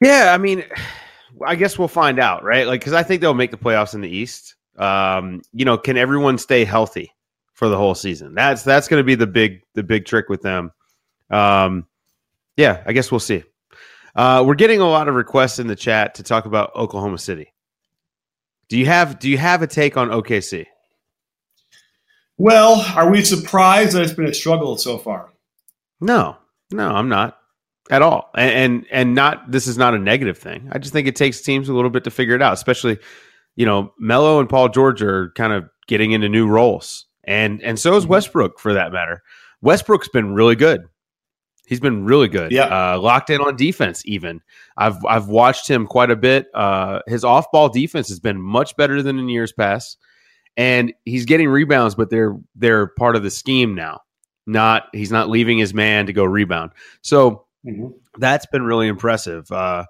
[0.01, 0.65] Yeah, I mean,
[1.47, 2.66] I guess we'll find out, right?
[2.66, 4.57] Like, because I think they'll make the playoffs in the East.
[4.77, 7.12] Um, you know, can everyone stay healthy
[7.53, 8.35] for the whole season?
[8.35, 10.73] That's that's going to be the big the big trick with them.
[11.31, 11.87] Um,
[12.57, 13.44] yeah, I guess we'll see.
[14.14, 17.53] Uh, we're getting a lot of requests in the chat to talk about Oklahoma City.
[18.68, 20.66] Do you have Do you have a take on OKC?
[22.37, 25.33] Well, are we surprised that it's been a struggle so far?
[26.01, 26.37] No,
[26.73, 27.38] no, I'm not
[27.90, 28.31] at all.
[28.35, 30.68] And, and and not this is not a negative thing.
[30.73, 32.99] I just think it takes teams a little bit to figure it out, especially
[33.57, 37.79] you know Melo and Paul George are kind of getting into new roles, and and
[37.79, 39.23] so is Westbrook for that matter.
[39.61, 40.83] Westbrook's been really good.
[41.66, 42.53] He's been really good.
[42.53, 42.64] Yeah.
[42.64, 44.03] uh, locked in on defense.
[44.05, 44.40] Even
[44.77, 46.47] I've I've watched him quite a bit.
[46.55, 49.99] Uh, his off ball defense has been much better than in years past,
[50.57, 54.01] and he's getting rebounds, but they're they're part of the scheme now.
[54.47, 56.73] Not he's not leaving his man to go rebound.
[57.01, 57.47] So
[58.18, 59.50] that's been really impressive.
[59.50, 59.85] Uh,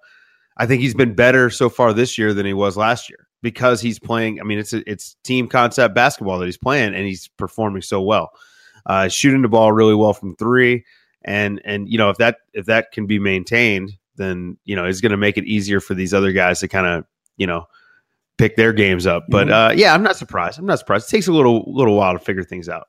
[0.56, 3.26] I think he's been better so far this year than he was last year.
[3.42, 4.40] because he's playing.
[4.40, 8.00] I mean, it's a, it's team concept basketball that he's playing, and he's performing so
[8.00, 8.30] well,
[8.86, 10.84] uh, shooting the ball really well from three,
[11.24, 15.00] and and you know if that if that can be maintained, then you know it's
[15.00, 17.04] going to make it easier for these other guys to kind of
[17.36, 17.66] you know
[18.38, 19.24] pick their games up.
[19.28, 19.72] But Mm-hmm.
[19.72, 20.58] uh, yeah, I'm not surprised.
[20.58, 21.08] I'm not surprised.
[21.08, 22.88] It takes a little little while to figure things out.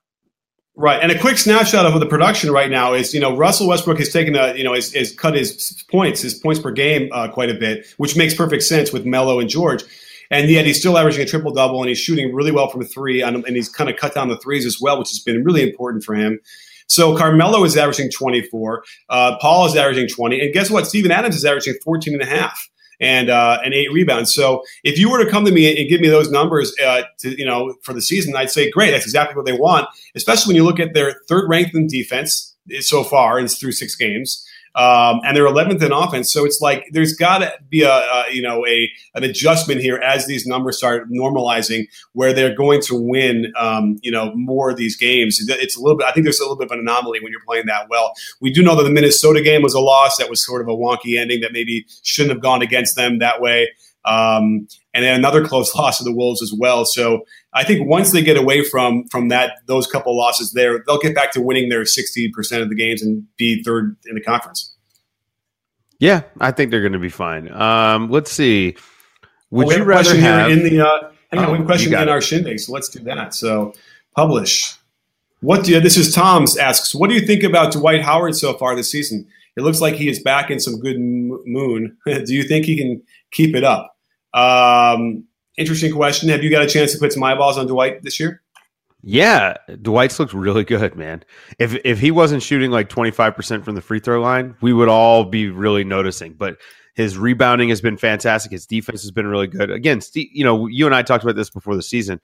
[0.77, 3.97] Right, and a quick snapshot of the production right now is you know Russell Westbrook
[3.99, 7.29] has taken a you know has, has cut his points his points per game uh,
[7.29, 9.85] quite a bit, which makes perfect sense with Melo and George,
[10.29, 13.21] and yet he's still averaging a triple double and he's shooting really well from three,
[13.21, 15.63] and, and he's kind of cut down the threes as well, which has been really
[15.63, 16.41] important for him.
[16.87, 20.85] So Carmelo is averaging 24, uh, Paul is averaging 20, and guess what?
[20.85, 24.33] Steven Adams is averaging 14 and a half and uh, and eight rebounds.
[24.33, 27.37] So if you were to come to me and give me those numbers, uh, to,
[27.37, 28.91] you know, for the season, I'd say great.
[28.91, 29.87] That's exactly what they want.
[30.15, 33.95] Especially when you look at their third ranked in defense so far, and through six
[33.95, 34.45] games.
[34.75, 38.25] Um, and they're 11th in offense, so it's like there's got to be a, a
[38.31, 42.95] you know a an adjustment here as these numbers start normalizing, where they're going to
[42.95, 45.39] win um, you know more of these games.
[45.47, 46.07] It's a little bit.
[46.07, 48.13] I think there's a little bit of an anomaly when you're playing that well.
[48.41, 50.17] We do know that the Minnesota game was a loss.
[50.17, 53.39] That was sort of a wonky ending that maybe shouldn't have gone against them that
[53.39, 53.69] way.
[54.05, 56.85] Um, and then another close loss to the Wolves as well.
[56.85, 60.99] So I think once they get away from from that those couple losses there, they'll
[60.99, 64.21] get back to winning their sixty percent of the games and be third in the
[64.21, 64.75] conference.
[65.99, 67.49] Yeah, I think they're going to be fine.
[67.51, 68.75] Um, let's see.
[69.51, 70.51] Would Well, we you rather have?
[70.51, 72.09] in the uh, hang on, Oh, we have a question in it.
[72.09, 73.33] our shindig, so let's do that.
[73.33, 73.73] So
[74.15, 74.75] publish.
[75.41, 78.53] What do you, this is Tom's asks, what do you think about Dwight Howard so
[78.55, 79.27] far this season?
[79.55, 81.95] It looks like he is back in some good moon.
[82.05, 83.95] do you think he can keep it up?
[84.33, 85.25] Um,
[85.57, 86.29] interesting question.
[86.29, 88.41] Have you got a chance to put some eyeballs on Dwight this year?
[89.07, 91.23] Yeah, Dwight's looked really good, man.
[91.59, 95.23] If if he wasn't shooting like 25% from the free throw line, we would all
[95.23, 96.33] be really noticing.
[96.33, 96.57] But
[96.95, 98.51] his rebounding has been fantastic.
[98.51, 99.69] His defense has been really good.
[99.69, 102.19] Again, Steve, you know, you and I talked about this before the season.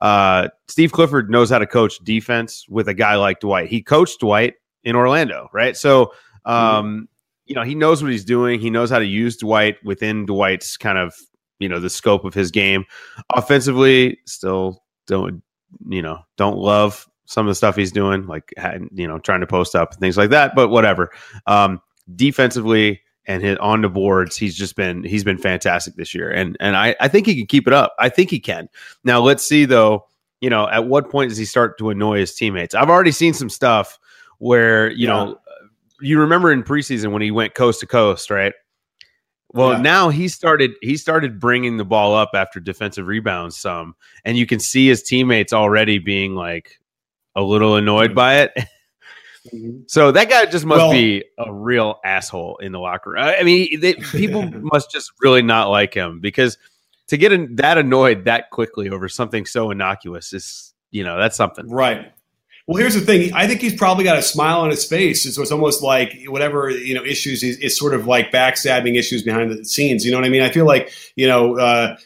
[0.00, 3.68] Uh, Steve Clifford knows how to coach defense with a guy like Dwight.
[3.68, 5.76] He coached Dwight in Orlando, right?
[5.76, 6.12] So,
[6.44, 7.08] um,
[7.46, 8.60] you know, he knows what he's doing.
[8.60, 11.14] He knows how to use Dwight within Dwight's kind of,
[11.62, 12.84] you know, the scope of his game.
[13.34, 15.42] Offensively, still don't
[15.88, 18.52] you know, don't love some of the stuff he's doing, like
[18.92, 20.54] you know, trying to post up and things like that.
[20.54, 21.10] But whatever.
[21.46, 21.80] Um,
[22.16, 26.56] defensively and hit on the boards, he's just been he's been fantastic this year, and
[26.60, 27.94] and I I think he can keep it up.
[27.98, 28.68] I think he can.
[29.04, 30.06] Now let's see though.
[30.40, 32.74] You know, at what point does he start to annoy his teammates?
[32.74, 33.98] I've already seen some stuff
[34.38, 35.12] where you Yeah.
[35.24, 35.38] know,
[36.00, 38.52] you remember in preseason when he went coast to coast, right?
[39.52, 39.80] Well, Yeah.
[39.82, 44.46] now he started he started bringing the ball up after defensive rebounds some, and you
[44.46, 46.80] can see his teammates already being like
[47.36, 48.52] a little annoyed by it.
[49.52, 49.78] Mm-hmm.
[49.88, 53.18] So that guy just must Well- be a real asshole in the locker room.
[53.24, 56.56] I I mean, they, people must just really not like him because
[57.08, 61.36] to get in, that annoyed that quickly over something so innocuous is, you know, that's
[61.36, 61.68] something.
[61.68, 62.12] Right.
[62.68, 63.32] Well, here's the thing.
[63.34, 65.34] I think he's probably got a smile on his face.
[65.34, 69.24] So it's almost like whatever you know issues is, is sort of like backstabbing issues
[69.24, 70.04] behind the scenes.
[70.04, 70.42] You know what I mean?
[70.42, 71.96] I feel like you know uh,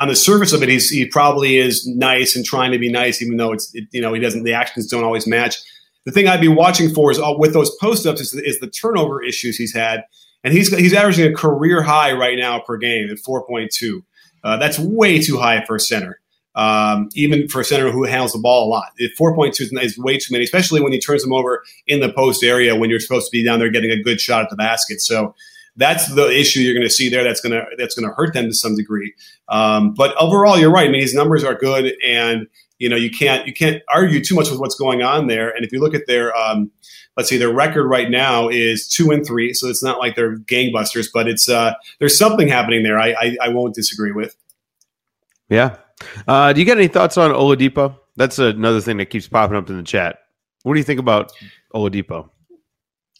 [0.00, 3.20] on the surface of it, he's he probably is nice and trying to be nice,
[3.20, 4.44] even though it's it, you know he doesn't.
[4.44, 5.56] The actions don't always match.
[6.06, 8.70] The thing I'd be watching for is uh, with those post ups is, is the
[8.70, 10.04] turnover issues he's had,
[10.42, 14.02] and he's he's averaging a career high right now per game at four point two.
[14.42, 16.19] Uh, that's way too high for a center
[16.54, 18.92] um, even for a center who handles the ball a lot.
[19.00, 22.42] 4.2 is, is way too many, especially when he turns them over in the post
[22.42, 25.00] area when you're supposed to be down there getting a good shot at the basket.
[25.00, 25.34] So
[25.76, 27.24] that's the issue you're going to see there.
[27.24, 29.14] That's going to that's going to hurt them to some degree.
[29.48, 30.88] Um, but overall, you're right.
[30.88, 34.34] I mean, his numbers are good, and you know you can't you can't argue too
[34.34, 35.50] much with what's going on there.
[35.50, 36.70] And if you look at their um,
[37.16, 40.38] let's see, their record right now is two and three, so it's not like they're
[40.38, 42.98] gangbusters, but it's uh, there's something happening there.
[42.98, 44.36] I, I I won't disagree with.
[45.48, 45.76] Yeah.
[46.26, 47.96] Uh, do you get any thoughts on Oladipo?
[48.16, 50.18] That's another thing that keeps popping up in the chat.
[50.62, 51.32] What do you think about
[51.74, 52.28] Oladipo?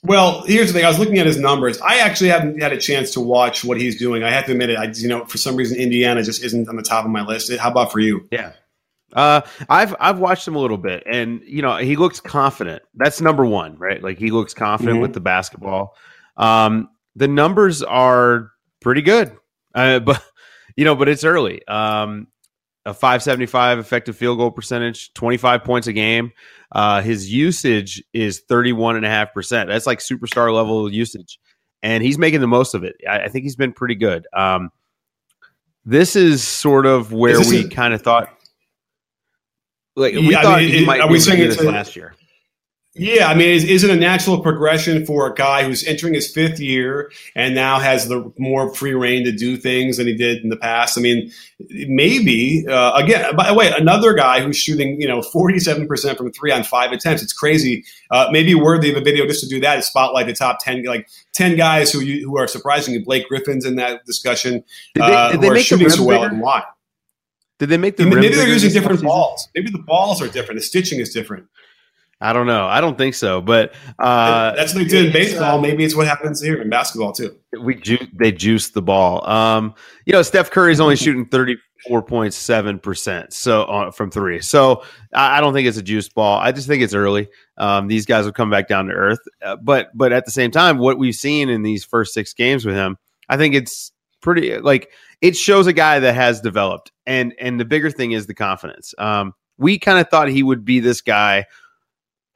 [0.02, 0.84] Well, here's the thing.
[0.84, 1.78] I was looking at his numbers.
[1.80, 4.22] I actually haven't had a chance to watch what he's doing.
[4.24, 4.78] I have to admit it.
[4.78, 7.54] I, you know, for some reason, Indiana just isn't on the top of my list.
[7.56, 8.26] How about for you?
[8.30, 8.52] Yeah.
[9.12, 12.82] Uh, I've I've watched him a little bit, and you know he looks confident.
[12.94, 14.00] That's number one, right?
[14.02, 15.02] Like he looks confident Mhm.
[15.02, 15.96] with the basketball.
[16.36, 19.36] Um, the numbers are pretty good,
[19.74, 20.22] uh, but
[20.76, 21.66] you know, but it's early.
[21.66, 22.28] Um,
[22.86, 26.32] a 575 effective field goal percentage, 25 points a game.
[26.72, 29.66] Uh, his usage is 31.5%.
[29.66, 31.38] That's like superstar level usage.
[31.82, 32.96] And he's making the most of it.
[33.08, 34.26] I, I think he's been pretty good.
[34.36, 34.70] Um,
[35.84, 38.28] this is sort of where we kind of thought,
[39.96, 41.70] like, we Yeah, I thought mean, he it- might are we saying it's this a-
[41.70, 42.14] last year.
[42.94, 46.28] Yeah, I mean, is, is it a natural progression for a guy who's entering his
[46.28, 50.42] fifth year and now has the more free reign to do things than he did
[50.42, 50.98] in the past?
[50.98, 51.30] I mean,
[51.70, 52.66] maybe.
[52.68, 56.50] Uh, again, by the way, another guy who's shooting, you know, forty-seven percent from three
[56.50, 57.22] on five attempts.
[57.22, 57.84] It's crazy.
[58.10, 60.82] Uh, maybe worthy of a video just to do that is spotlight the top ten,
[60.82, 64.64] like ten guys who you, who are surprisingly Blake Griffin's in that discussion.
[64.94, 66.34] Did they, uh, did who are make the shooting so well bigger?
[66.34, 66.64] and why?
[67.60, 69.04] Did they make the Maybe, they're using different offseason?
[69.04, 69.48] balls.
[69.54, 70.58] Maybe the balls are different.
[70.58, 71.46] The stitching is different.
[72.20, 72.66] I don't know.
[72.66, 73.40] I don't think so.
[73.40, 75.58] But uh, That's what they do in baseball.
[75.58, 77.36] uh, Maybe it's what happens here in basketball too.
[77.62, 79.26] we ju- they juice the ball.
[79.28, 81.56] Um, you know, Steph Curry's only shooting thirty
[81.88, 84.40] four point seven percent so uh, from three.
[84.42, 84.82] So
[85.14, 86.38] I, I don't think it's a juice ball.
[86.38, 87.28] I just think it's early.
[87.56, 89.20] Um, these guys will come back down to earth.
[89.42, 92.66] Uh, but but at the same time, what we've seen in these first six games
[92.66, 92.98] with him,
[93.30, 94.90] I think it's pretty like
[95.22, 96.92] it shows a guy that has developed.
[97.06, 98.94] And and the bigger thing is the confidence.
[98.98, 101.44] Um, we kind of thought he would be this guy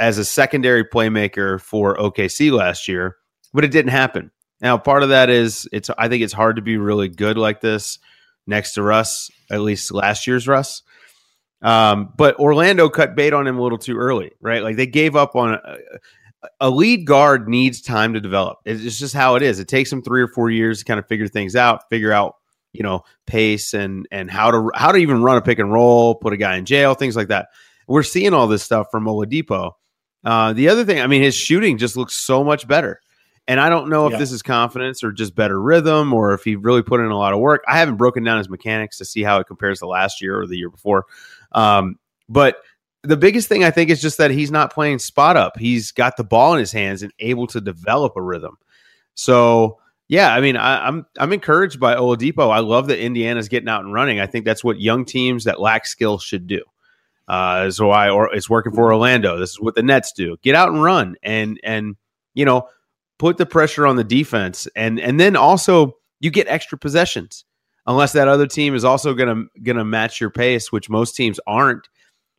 [0.05, 3.17] as a secondary playmaker for OKC last year,
[3.55, 4.31] but it didn't happen.
[4.61, 7.62] Now, part of that is it's I think it's hard to be really good like
[7.62, 7.99] this
[8.47, 10.83] next to Russ, at least last year's Russ.
[11.62, 14.62] Um, but Orlando cut bait on him a little too early, right?
[14.62, 15.79] Like they gave up on a,
[16.61, 18.59] a lead guard needs time to develop.
[18.67, 19.59] It's just how it is.
[19.59, 22.35] It takes him three or four years to kind of figure things out, figure out
[22.75, 26.14] you know pace and and how to how to even run a pick and roll,
[26.14, 27.49] put a guy in jail, things like that.
[27.88, 29.73] We're seeing all this stuff from Oladipo.
[30.25, 33.01] Uh, the other thing, I mean, his shooting just looks so much better.
[33.47, 34.19] And I don't know if Yeah.
[34.19, 37.35] this is confidence or just better rhythm or if he really put in a lot
[37.35, 37.63] of work.
[37.69, 40.47] I haven't broken down his mechanics to see how it compares to last year or
[40.47, 41.05] the year before.
[41.53, 42.57] Um, but
[43.03, 45.59] the biggest thing I think is just that he's not playing spot up.
[45.59, 48.57] He's got the ball in his hands and able to develop a rhythm.
[49.13, 52.51] So yeah, I mean, I, I'm I'm encouraged by Oladipo.
[52.51, 54.21] I love that Indiana's getting out and running.
[54.21, 56.63] I think that's what young teams that lack skill should do.
[57.27, 59.39] Uh, so I or it's working for Orlando.
[59.39, 61.97] This is what the Nets do: get out and run, and and
[62.35, 62.69] you know
[63.19, 67.45] put the pressure on the defense, and and then also you get extra possessions.
[67.87, 71.89] Unless that other team is also gonna gonna match your pace, which most teams aren't.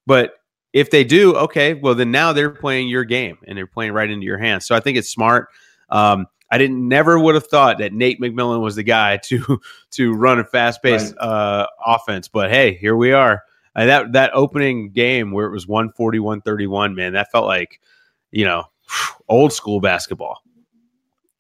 [0.07, 0.33] But
[0.73, 4.09] if they do, okay, well then now they're playing your game and they're playing right
[4.09, 4.65] into your hands.
[4.65, 5.49] So I think it's smart.
[5.89, 9.59] Um, I didn't never would have thought that Nate McMillan was the guy to
[9.91, 13.43] to run a fast paced uh, offense, but hey, here we are.
[13.75, 17.81] That that opening game where it was 140 131 man that felt like
[18.31, 18.63] you know
[19.27, 20.41] old school basketball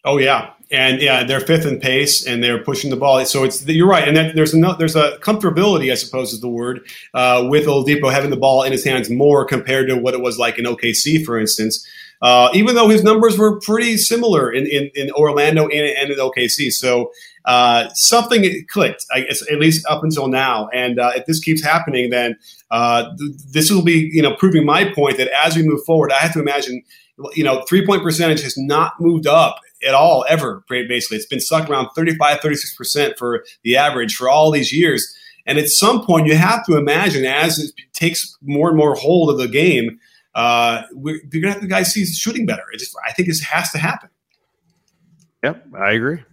[0.07, 3.25] Oh yeah, and yeah, they're fifth in pace, and they're pushing the ball.
[3.25, 7.47] So it's you're right, and there's there's a comfortability, I suppose, is the word uh,
[7.49, 10.59] with Oladipo having the ball in his hands more compared to what it was like
[10.59, 11.85] in OKC, for instance.
[12.21, 16.17] Uh, even though his numbers were pretty similar in, in, in Orlando and, and in
[16.17, 17.11] OKC, so
[17.45, 20.67] uh, something clicked, guess, at least up until now.
[20.69, 22.37] And uh, if this keeps happening, then
[22.71, 26.11] uh, th- this will be, you know, proving my point that as we move forward,
[26.11, 26.83] I have to imagine,
[27.33, 30.63] you know, three point percentage has not moved up at all ever.
[30.67, 35.15] Basically, it's been stuck around 35, 36 percent for the average for all these years.
[35.45, 39.29] And at some point, you have to imagine as it takes more and more hold
[39.29, 39.99] of the game,
[40.33, 42.63] uh, we're, you're gonna have the guys see shooting better.
[42.73, 44.09] It just, I think this has to happen.
[45.43, 46.23] yep i agree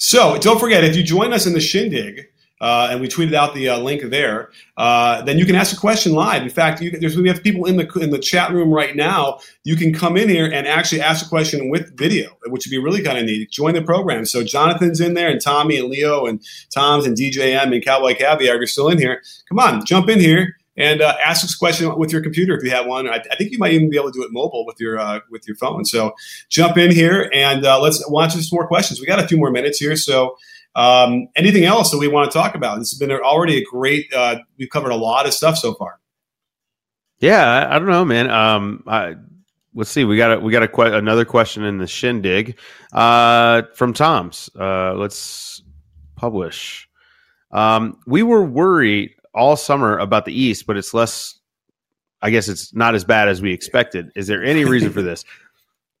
[0.00, 2.26] So don't forget, if you join us in the shindig,
[2.62, 5.78] uh, and we tweeted out the uh, link there, uh, then you can ask a
[5.78, 6.42] question live.
[6.42, 9.40] In fact, you, we have people in the in the chat room right now.
[9.64, 12.78] You can come in here and actually ask a question with video, which would be
[12.78, 13.50] really kind of neat.
[13.50, 14.24] Join the program.
[14.24, 18.56] So Jonathan's in there, and Tommy and Leo and Tom's and DJM and Cowboy Caviar.
[18.56, 19.22] You're still in here.
[19.50, 22.70] Come on, jump in here and uh, ask a question with your computer if you
[22.70, 23.08] have one.
[23.08, 25.20] I, I think you might even be able to do it mobile with your uh,
[25.30, 25.84] with your phone.
[25.84, 26.12] So
[26.48, 29.00] jump in here and uh, let's watch some more questions.
[29.00, 30.36] We got a few more minutes here, so.
[30.76, 32.78] Um, anything else that we want to talk about?
[32.78, 34.06] This has been already a great.
[34.14, 35.98] Uh, we've covered a lot of stuff so far.
[37.18, 39.16] yeah i, I don't know man um I,
[39.74, 42.56] let's see we got a we got a que- another question in the shindig
[42.92, 45.62] uh from tom's uh let's
[46.16, 46.88] publish
[47.50, 51.38] um we were worried all summer about the east but it's less
[52.22, 55.24] i guess it's not as bad as we expected is there any reason for this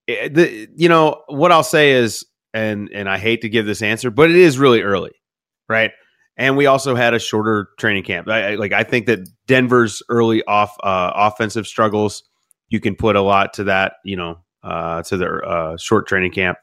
[0.08, 3.82] Eh, the, you know what i'll say is and and i hate to give this
[3.82, 5.12] answer but it is really early
[5.68, 5.92] right
[6.40, 8.26] and we also had a shorter training camp.
[8.26, 12.22] I, I, like I think that Denver's early off uh, offensive struggles,
[12.70, 13.94] you can put a lot to that.
[14.06, 16.56] You know, uh, to their uh, short training camp.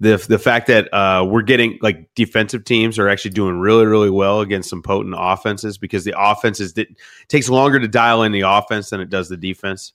[0.00, 4.08] The the fact that uh, we're getting like defensive teams are actually doing really really
[4.10, 6.88] well against some potent offenses because the offenses it
[7.28, 9.92] takes longer to dial in the offense than it does the defense.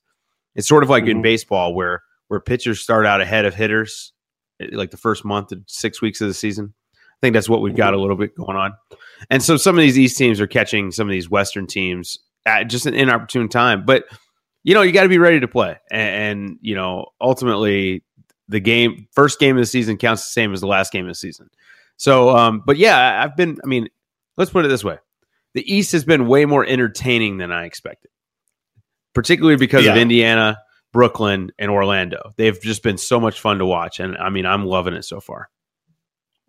[0.54, 1.24] It's sort of like in Mhm.
[1.24, 4.14] baseball where where pitchers start out ahead of hitters,
[4.62, 6.74] eh, like the first month six weeks of the season.
[6.94, 8.74] I think that's what we've got a little bit going on.
[9.30, 12.66] And so some of these East teams are catching some of these Western teams at
[12.66, 13.86] just an inopportune time.
[13.86, 14.06] But
[14.64, 15.78] you know, you got to be ready to play.
[15.92, 18.04] And, and, you know, ultimately,
[18.48, 21.12] the game, first game of the season counts the same as the last game of
[21.12, 21.50] the season.
[21.98, 23.88] So, um, but yeah, I've been, I mean,
[24.38, 25.00] let's put it this way
[25.54, 28.12] the East has been way more entertaining than I expected,
[29.14, 29.92] particularly because yeah.
[29.92, 30.58] of Indiana,
[30.92, 32.32] Brooklyn, and Orlando.
[32.36, 34.00] They've just been so much fun to watch.
[34.00, 35.50] And I mean, I'm loving it so far.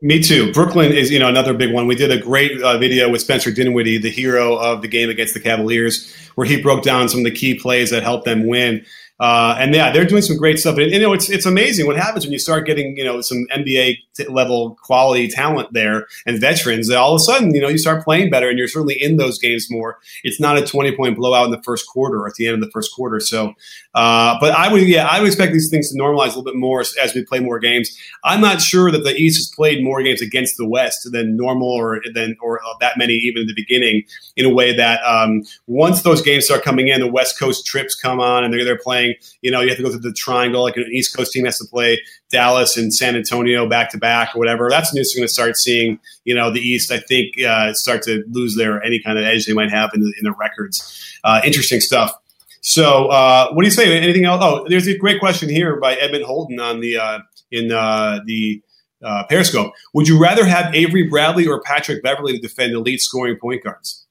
[0.02, 0.52] Me too.
[0.52, 1.86] Brooklyn is, you know, another big one.
[1.86, 5.32] We did a great uh, video with Spencer Dinwiddie, the hero of the game against
[5.32, 8.84] the Cavaliers, where he broke down some of the key plays that helped them win.
[9.18, 10.76] Uh, and yeah, they're doing some great stuff.
[10.76, 13.46] And, you know, it's it's amazing what happens when you start getting you know some
[13.54, 13.96] NBA
[14.28, 16.90] level quality talent there and veterans.
[16.90, 19.38] All of a sudden, you know, you start playing better, and you're certainly in those
[19.38, 19.98] games more.
[20.22, 22.60] It's not a 20 point blowout in the first quarter or at the end of
[22.60, 23.20] the first quarter.
[23.20, 23.54] So,
[23.94, 26.56] uh, but I would yeah, I would expect these things to normalize a little bit
[26.56, 27.96] more as, we play more games.
[28.24, 31.68] I'm not sure that the East has played more games against the West than normal
[31.68, 34.04] or than or that many even in the beginning.
[34.36, 37.94] In a way that um, once those games start coming in, the West Coast trips
[37.94, 39.05] come on, and they're they're playing
[39.42, 40.62] You know, you have to go through the triangle.
[40.62, 42.00] Like an East Coast team has to play
[42.30, 44.68] Dallas and San Antonio back to back or whatever.
[44.70, 46.90] That's when you're going to start seeing, you know, the East.
[46.90, 50.00] I think uh, start to lose their any kind of edge they might have in
[50.00, 51.18] the, in records.
[51.24, 52.12] Uh, interesting stuff.
[52.62, 53.96] So, uh, what do you say?
[53.96, 54.42] Anything else?
[54.42, 57.20] Oh, there's a great question here by Edmund Holden on the uh,
[57.52, 58.60] in uh, the
[59.04, 59.72] uh, Periscope.
[59.94, 64.05] Would you rather have Avery Bradley or Patrick Beverley to defend elite scoring point guards?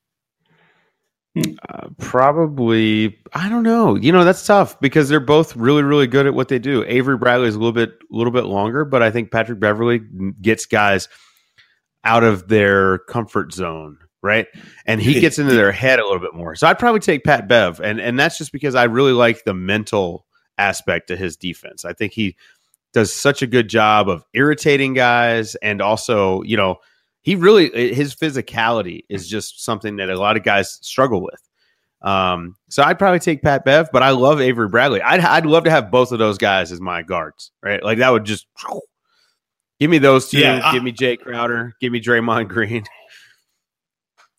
[1.98, 3.96] Probably, I don't know.
[3.96, 6.84] You know, that's tough because they're both really, really good at what they do.
[6.88, 10.02] Avery Bradley is a little bit, a little bit longer, but I think Patrick Beverley
[10.42, 11.10] gets guys
[12.04, 14.48] out of their comfort zone, right?
[14.86, 16.56] And he gets into their head a little bit more.
[16.56, 19.54] So I'd probably take Pat Bev, and and that's just because I really like the
[19.54, 20.26] mental
[20.58, 21.84] aspect of his defense.
[21.84, 22.38] I think he
[22.94, 26.78] does such a good job of irritating guys, and also, you know
[27.26, 31.42] he really his physicality is just something that a lot of guys struggle with.
[32.04, 35.02] Um, so I'd probably take Pat Bev, but I love Avery Bradley.
[35.02, 37.84] I'd I'd love to have both of those guys as my guards, right?
[37.84, 38.46] Like that would just
[39.80, 40.38] give me those two.
[40.38, 41.74] Yeah, give me Jae Crowder.
[41.82, 42.86] Give me Draymond Green.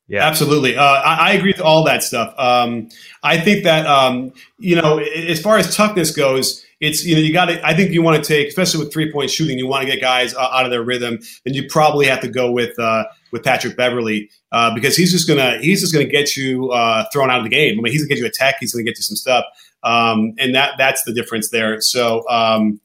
[0.09, 0.77] Yeah, absolutely.
[0.77, 2.33] Uh, I, I, agree with all that stuff.
[2.39, 2.91] Um,
[3.25, 7.33] I think that um, you know, as far as toughness goes, it's you know you
[7.33, 7.67] got to.
[7.67, 10.01] I think you want to take, especially with three point shooting, you want to get
[10.01, 13.43] guys uh, out of their rhythm, and you probably have to go with uh, with
[13.43, 17.39] Patrick Beverley uh, because he's just gonna he's just gonna get you uh, thrown out
[17.39, 17.79] of the game.
[17.79, 19.45] I mean, he's gonna get you a tech, he's gonna get you some stuff,
[19.85, 21.81] um, and that that's the difference there.
[21.81, 22.29] So.
[22.29, 22.81] Um,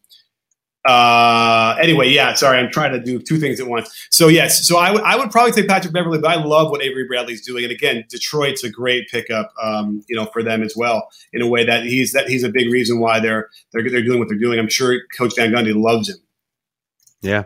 [0.86, 4.08] uh, anyway, yeah, sorry, I'm trying to do two things at once.
[4.10, 6.82] So yes, so I, w- I would probably say Patrick Beverley, but I love what
[6.82, 7.64] Avery Bradley's doing.
[7.64, 11.08] And again, Detroit's a great pickup, um, you know, for them as well.
[11.34, 14.18] In a way that he's that he's a big reason why they're they're they're doing
[14.20, 14.58] what they're doing.
[14.58, 16.18] I'm sure Coach Van Gundy loves him.
[17.22, 17.44] Yeah.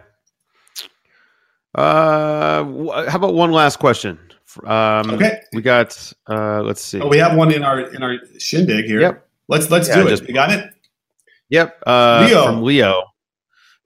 [1.73, 2.63] Uh,
[3.09, 4.17] how about one last question?
[4.65, 6.13] Um, okay, we got.
[6.25, 7.01] Uh, let's see.
[7.01, 9.01] Oh, we have one in our in our shindig here.
[9.01, 9.27] Yep.
[9.49, 10.09] Let's let's yeah, do it.
[10.11, 10.73] Just, you got it.
[11.49, 11.83] Yep.
[11.85, 13.03] Uh, Leo from Leo.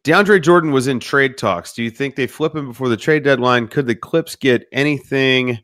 [0.06, 1.74] DeAndre Jordan was in trade talks.
[1.74, 3.68] Do you think they flip him before the trade deadline?
[3.68, 5.60] Could the Clips get anything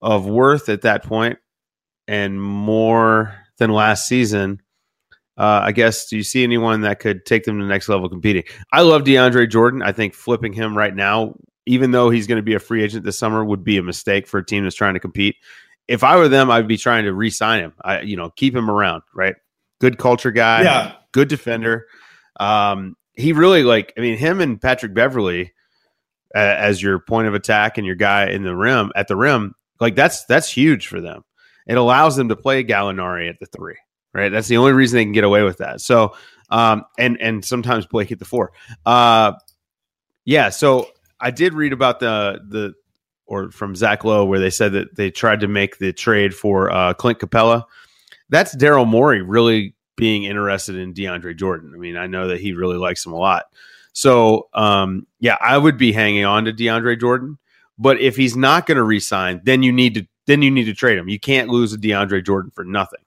[0.00, 1.38] of worth at that point
[2.08, 4.60] and more than last season?
[5.36, 8.08] Uh, I guess, do you see anyone that could take them to the next level
[8.08, 8.44] competing?
[8.72, 9.82] I love DeAndre Jordan.
[9.82, 11.34] I think flipping him right now,
[11.66, 14.26] even though he's going to be a free agent this summer, would be a mistake
[14.26, 15.36] for a team that's trying to compete.
[15.88, 17.74] If I were them, I'd be trying to re-sign him.
[17.82, 19.02] I, you know, keep him around.
[19.14, 19.34] Right,
[19.80, 20.62] good culture guy.
[20.62, 21.86] Yeah, good defender.
[22.40, 25.52] Um, he really like I mean him and Patrick Beverley
[26.34, 29.54] uh, as your point of attack and your guy in the rim at the rim
[29.80, 31.24] like that's that's huge for them.
[31.66, 33.76] It allows them to play Gallinari at the three,
[34.12, 34.30] right?
[34.30, 35.80] That's the only reason they can get away with that.
[35.80, 36.14] So
[36.50, 38.52] um and and sometimes Blake at the four.
[38.84, 39.32] Uh
[40.24, 40.88] yeah, so
[41.20, 42.74] I did read about the the
[43.26, 46.70] or from Zach Lowe where they said that they tried to make the trade for
[46.70, 47.64] uh Clint Capela.
[48.28, 51.72] That's Daryl Morey really being interested in DeAndre Jordan.
[51.74, 53.46] I mean, I know that he really likes him a lot.
[53.92, 57.38] So, um, yeah, I would be hanging on to DeAndre Jordan.
[57.78, 60.74] But if he's not going to resign, then you need to then you need to
[60.74, 61.08] trade him.
[61.08, 63.00] You can't lose a DeAndre Jordan for nothing.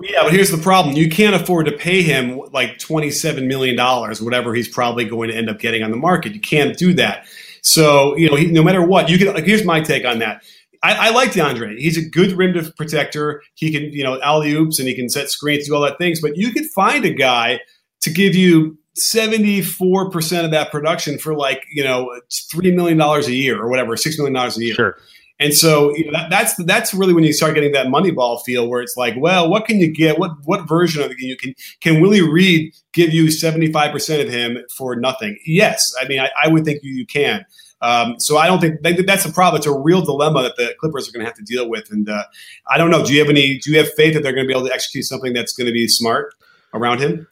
[0.00, 3.76] Yeah, but here's the problem: you can't afford to pay him like twenty seven million
[3.76, 6.34] dollars, whatever he's probably going to end up getting on the market.
[6.34, 7.26] You can't do that.
[7.62, 9.28] So you know, he, no matter what, you can.
[9.28, 10.42] Like, here's my take on that.
[10.82, 11.78] I, I, like DeAndre.
[11.78, 13.42] He's a good rim to protector.
[13.54, 16.20] He can, you know, alley oops and he can set screens, do all that things.
[16.20, 17.60] But you could find a guy
[18.02, 22.10] to give you 74% of that production for like, you know,
[22.54, 24.74] $3 million a year or whatever, $6 million a year.
[24.74, 24.96] Sure.
[25.40, 28.68] And so you know, that, that's that's really when you start getting that Moneyball feel,
[28.68, 30.18] where it's like, well, what can you get?
[30.18, 33.92] What what version of it can you can can Willie Reed give you seventy five
[33.92, 35.38] percent of him for nothing?
[35.46, 37.44] Yes, I mean I, I would think you, you can.
[37.80, 39.58] Um, so I don't think that's a problem.
[39.58, 41.90] It's a real dilemma that the Clippers are going to have to deal with.
[41.90, 42.24] And uh,
[42.66, 43.04] I don't know.
[43.04, 43.58] Do you have any?
[43.58, 45.66] Do you have faith that they're going to be able to execute something that's going
[45.66, 46.34] to be smart
[46.74, 47.26] around him?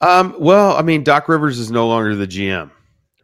[0.00, 2.70] Um, well, I mean, Doc Rivers is no longer the GM,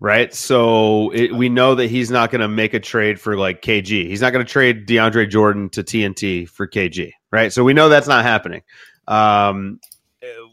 [0.00, 0.32] right?
[0.34, 4.06] So it, we know that he's not going to make a trade for like KG.
[4.06, 7.52] He's not going to trade DeAndre Jordan to TNT for KG, right?
[7.52, 8.62] So we know that's not happening.
[9.08, 9.80] Um,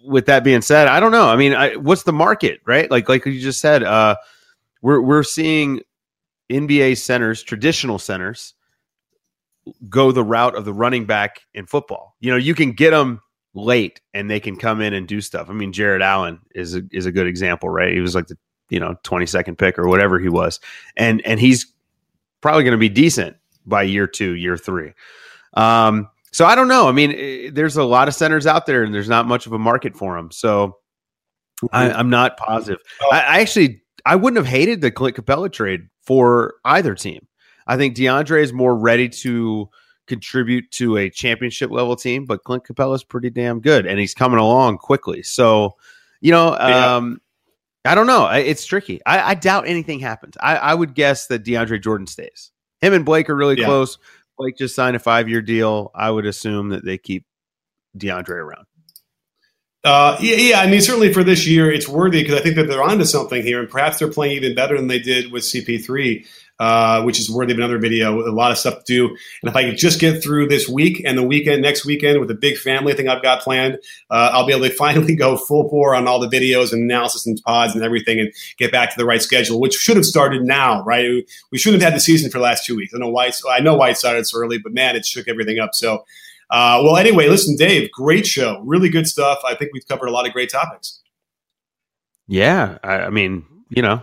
[0.06, 1.28] with that being said, I don't know.
[1.28, 2.90] I mean, I, what's the market, right?
[2.90, 4.16] Like, like you just said, uh,
[4.82, 5.82] we're we're seeing
[6.50, 8.54] NBA centers, traditional centers,
[9.90, 12.16] go the route of the running back in football.
[12.20, 13.22] You know, you can get them
[13.54, 15.50] late and they can come in and do stuff.
[15.50, 17.94] I mean, Jarrett Allen is a, is a good example, right?
[17.94, 18.38] He was like the
[18.70, 20.60] you know twenty second pick or whatever he was,
[20.96, 21.66] and and he's
[22.42, 24.94] probably going to be decent by year two, year three.
[25.56, 26.88] Um, so I don't know.
[26.88, 29.54] I mean, it, there's a lot of centers out there, and there's not much of
[29.54, 30.32] a market for them.
[30.32, 30.78] So
[31.72, 32.80] I, am not positive.
[33.12, 37.28] I, I, actually I wouldn't have hated the Clint Capela trade for either team.
[37.68, 39.70] I think DeAndre is more ready to
[40.08, 44.14] contribute to a championship level team, but Clint Capela is pretty damn good, and he's
[44.14, 45.24] coming along quickly.
[45.24, 45.76] So
[46.22, 46.58] you know.
[46.58, 47.22] Um,
[47.86, 48.28] I don't know.
[48.28, 49.00] It's tricky.
[49.06, 50.36] I, I doubt anything happens.
[50.42, 52.52] I, I, would guess that DeAndre Jordan stays.
[52.82, 53.64] Him and Blake are really yeah.
[53.64, 53.98] close.
[54.38, 57.26] Blake just signed a five year deal, I would assume that they keep
[57.98, 58.66] DeAndre around.
[59.88, 62.68] Uh, yeah, yeah, I mean, certainly for this year, it's worthy because I think that
[62.68, 66.28] they're onto something here, and perhaps they're playing even better than they did with CP3,
[66.60, 68.20] uh, which is worthy of another video.
[68.20, 71.04] A lot of stuff to do, and if I could just get through this week
[71.06, 73.76] and the weekend next weekend with a big family thing I've got planned,
[74.12, 77.26] uh, I'll be able to finally go full bore on all the videos and analysis
[77.26, 80.44] and pods and everything, and get back to the right schedule, which should have started
[80.44, 81.24] now, right?
[81.50, 82.94] We shouldn't have had the season for the last two weeks.
[82.94, 83.32] I know why.
[83.50, 85.70] I know why it started so early, but man, it shook everything up.
[85.76, 86.04] So.
[86.50, 88.62] Uh, well, anyway, listen, Dave, great show.
[88.62, 89.40] Really good stuff.
[89.46, 91.02] I think we've covered a lot of great topics.
[92.28, 92.78] Yeah.
[92.84, 94.02] I, I mean, you know,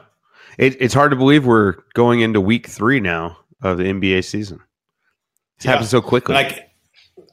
[0.59, 4.61] it, it's hard to believe we're going into week three now of the NBA season.
[5.57, 5.73] It's yeah.
[5.73, 6.37] happened so quickly.
[6.37, 6.65] And I,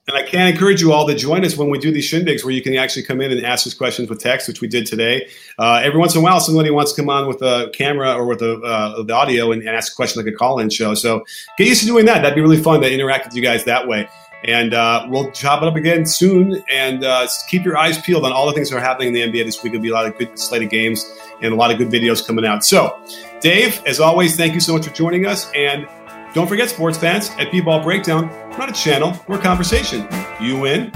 [0.07, 2.53] and I can encourage you all to join us when we do these shindigs where
[2.53, 5.30] you can actually come in and ask us questions with text, which we did today.
[5.59, 8.26] Uh, every once in a while, somebody wants to come on with a camera or
[8.26, 10.95] with a, uh, the audio and, and, ask a question like a call in show.
[10.95, 11.24] So
[11.57, 12.22] get used to doing that.
[12.22, 14.07] That'd be really fun to interact with you guys that way.
[14.43, 16.63] And uh, we'll chop it up again soon.
[16.71, 19.21] And uh, keep your eyes peeled on all the things that are happening in the
[19.21, 19.73] NBA this week.
[19.73, 21.05] There'll be a lot of good slate of games
[21.41, 22.65] and a lot of good videos coming out.
[22.65, 22.99] So,
[23.39, 25.51] Dave, as always, thank you so much for joining us.
[25.55, 25.87] And
[26.33, 30.07] don't forget, sports fans, at B-Ball Breakdown, we're not a channel, we're a conversation.
[30.39, 30.91] You win.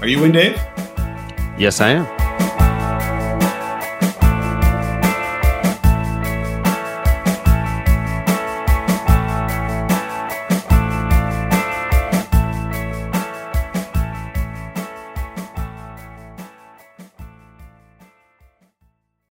[0.00, 0.56] Are you in, Dave?
[1.58, 2.21] Yes, I am.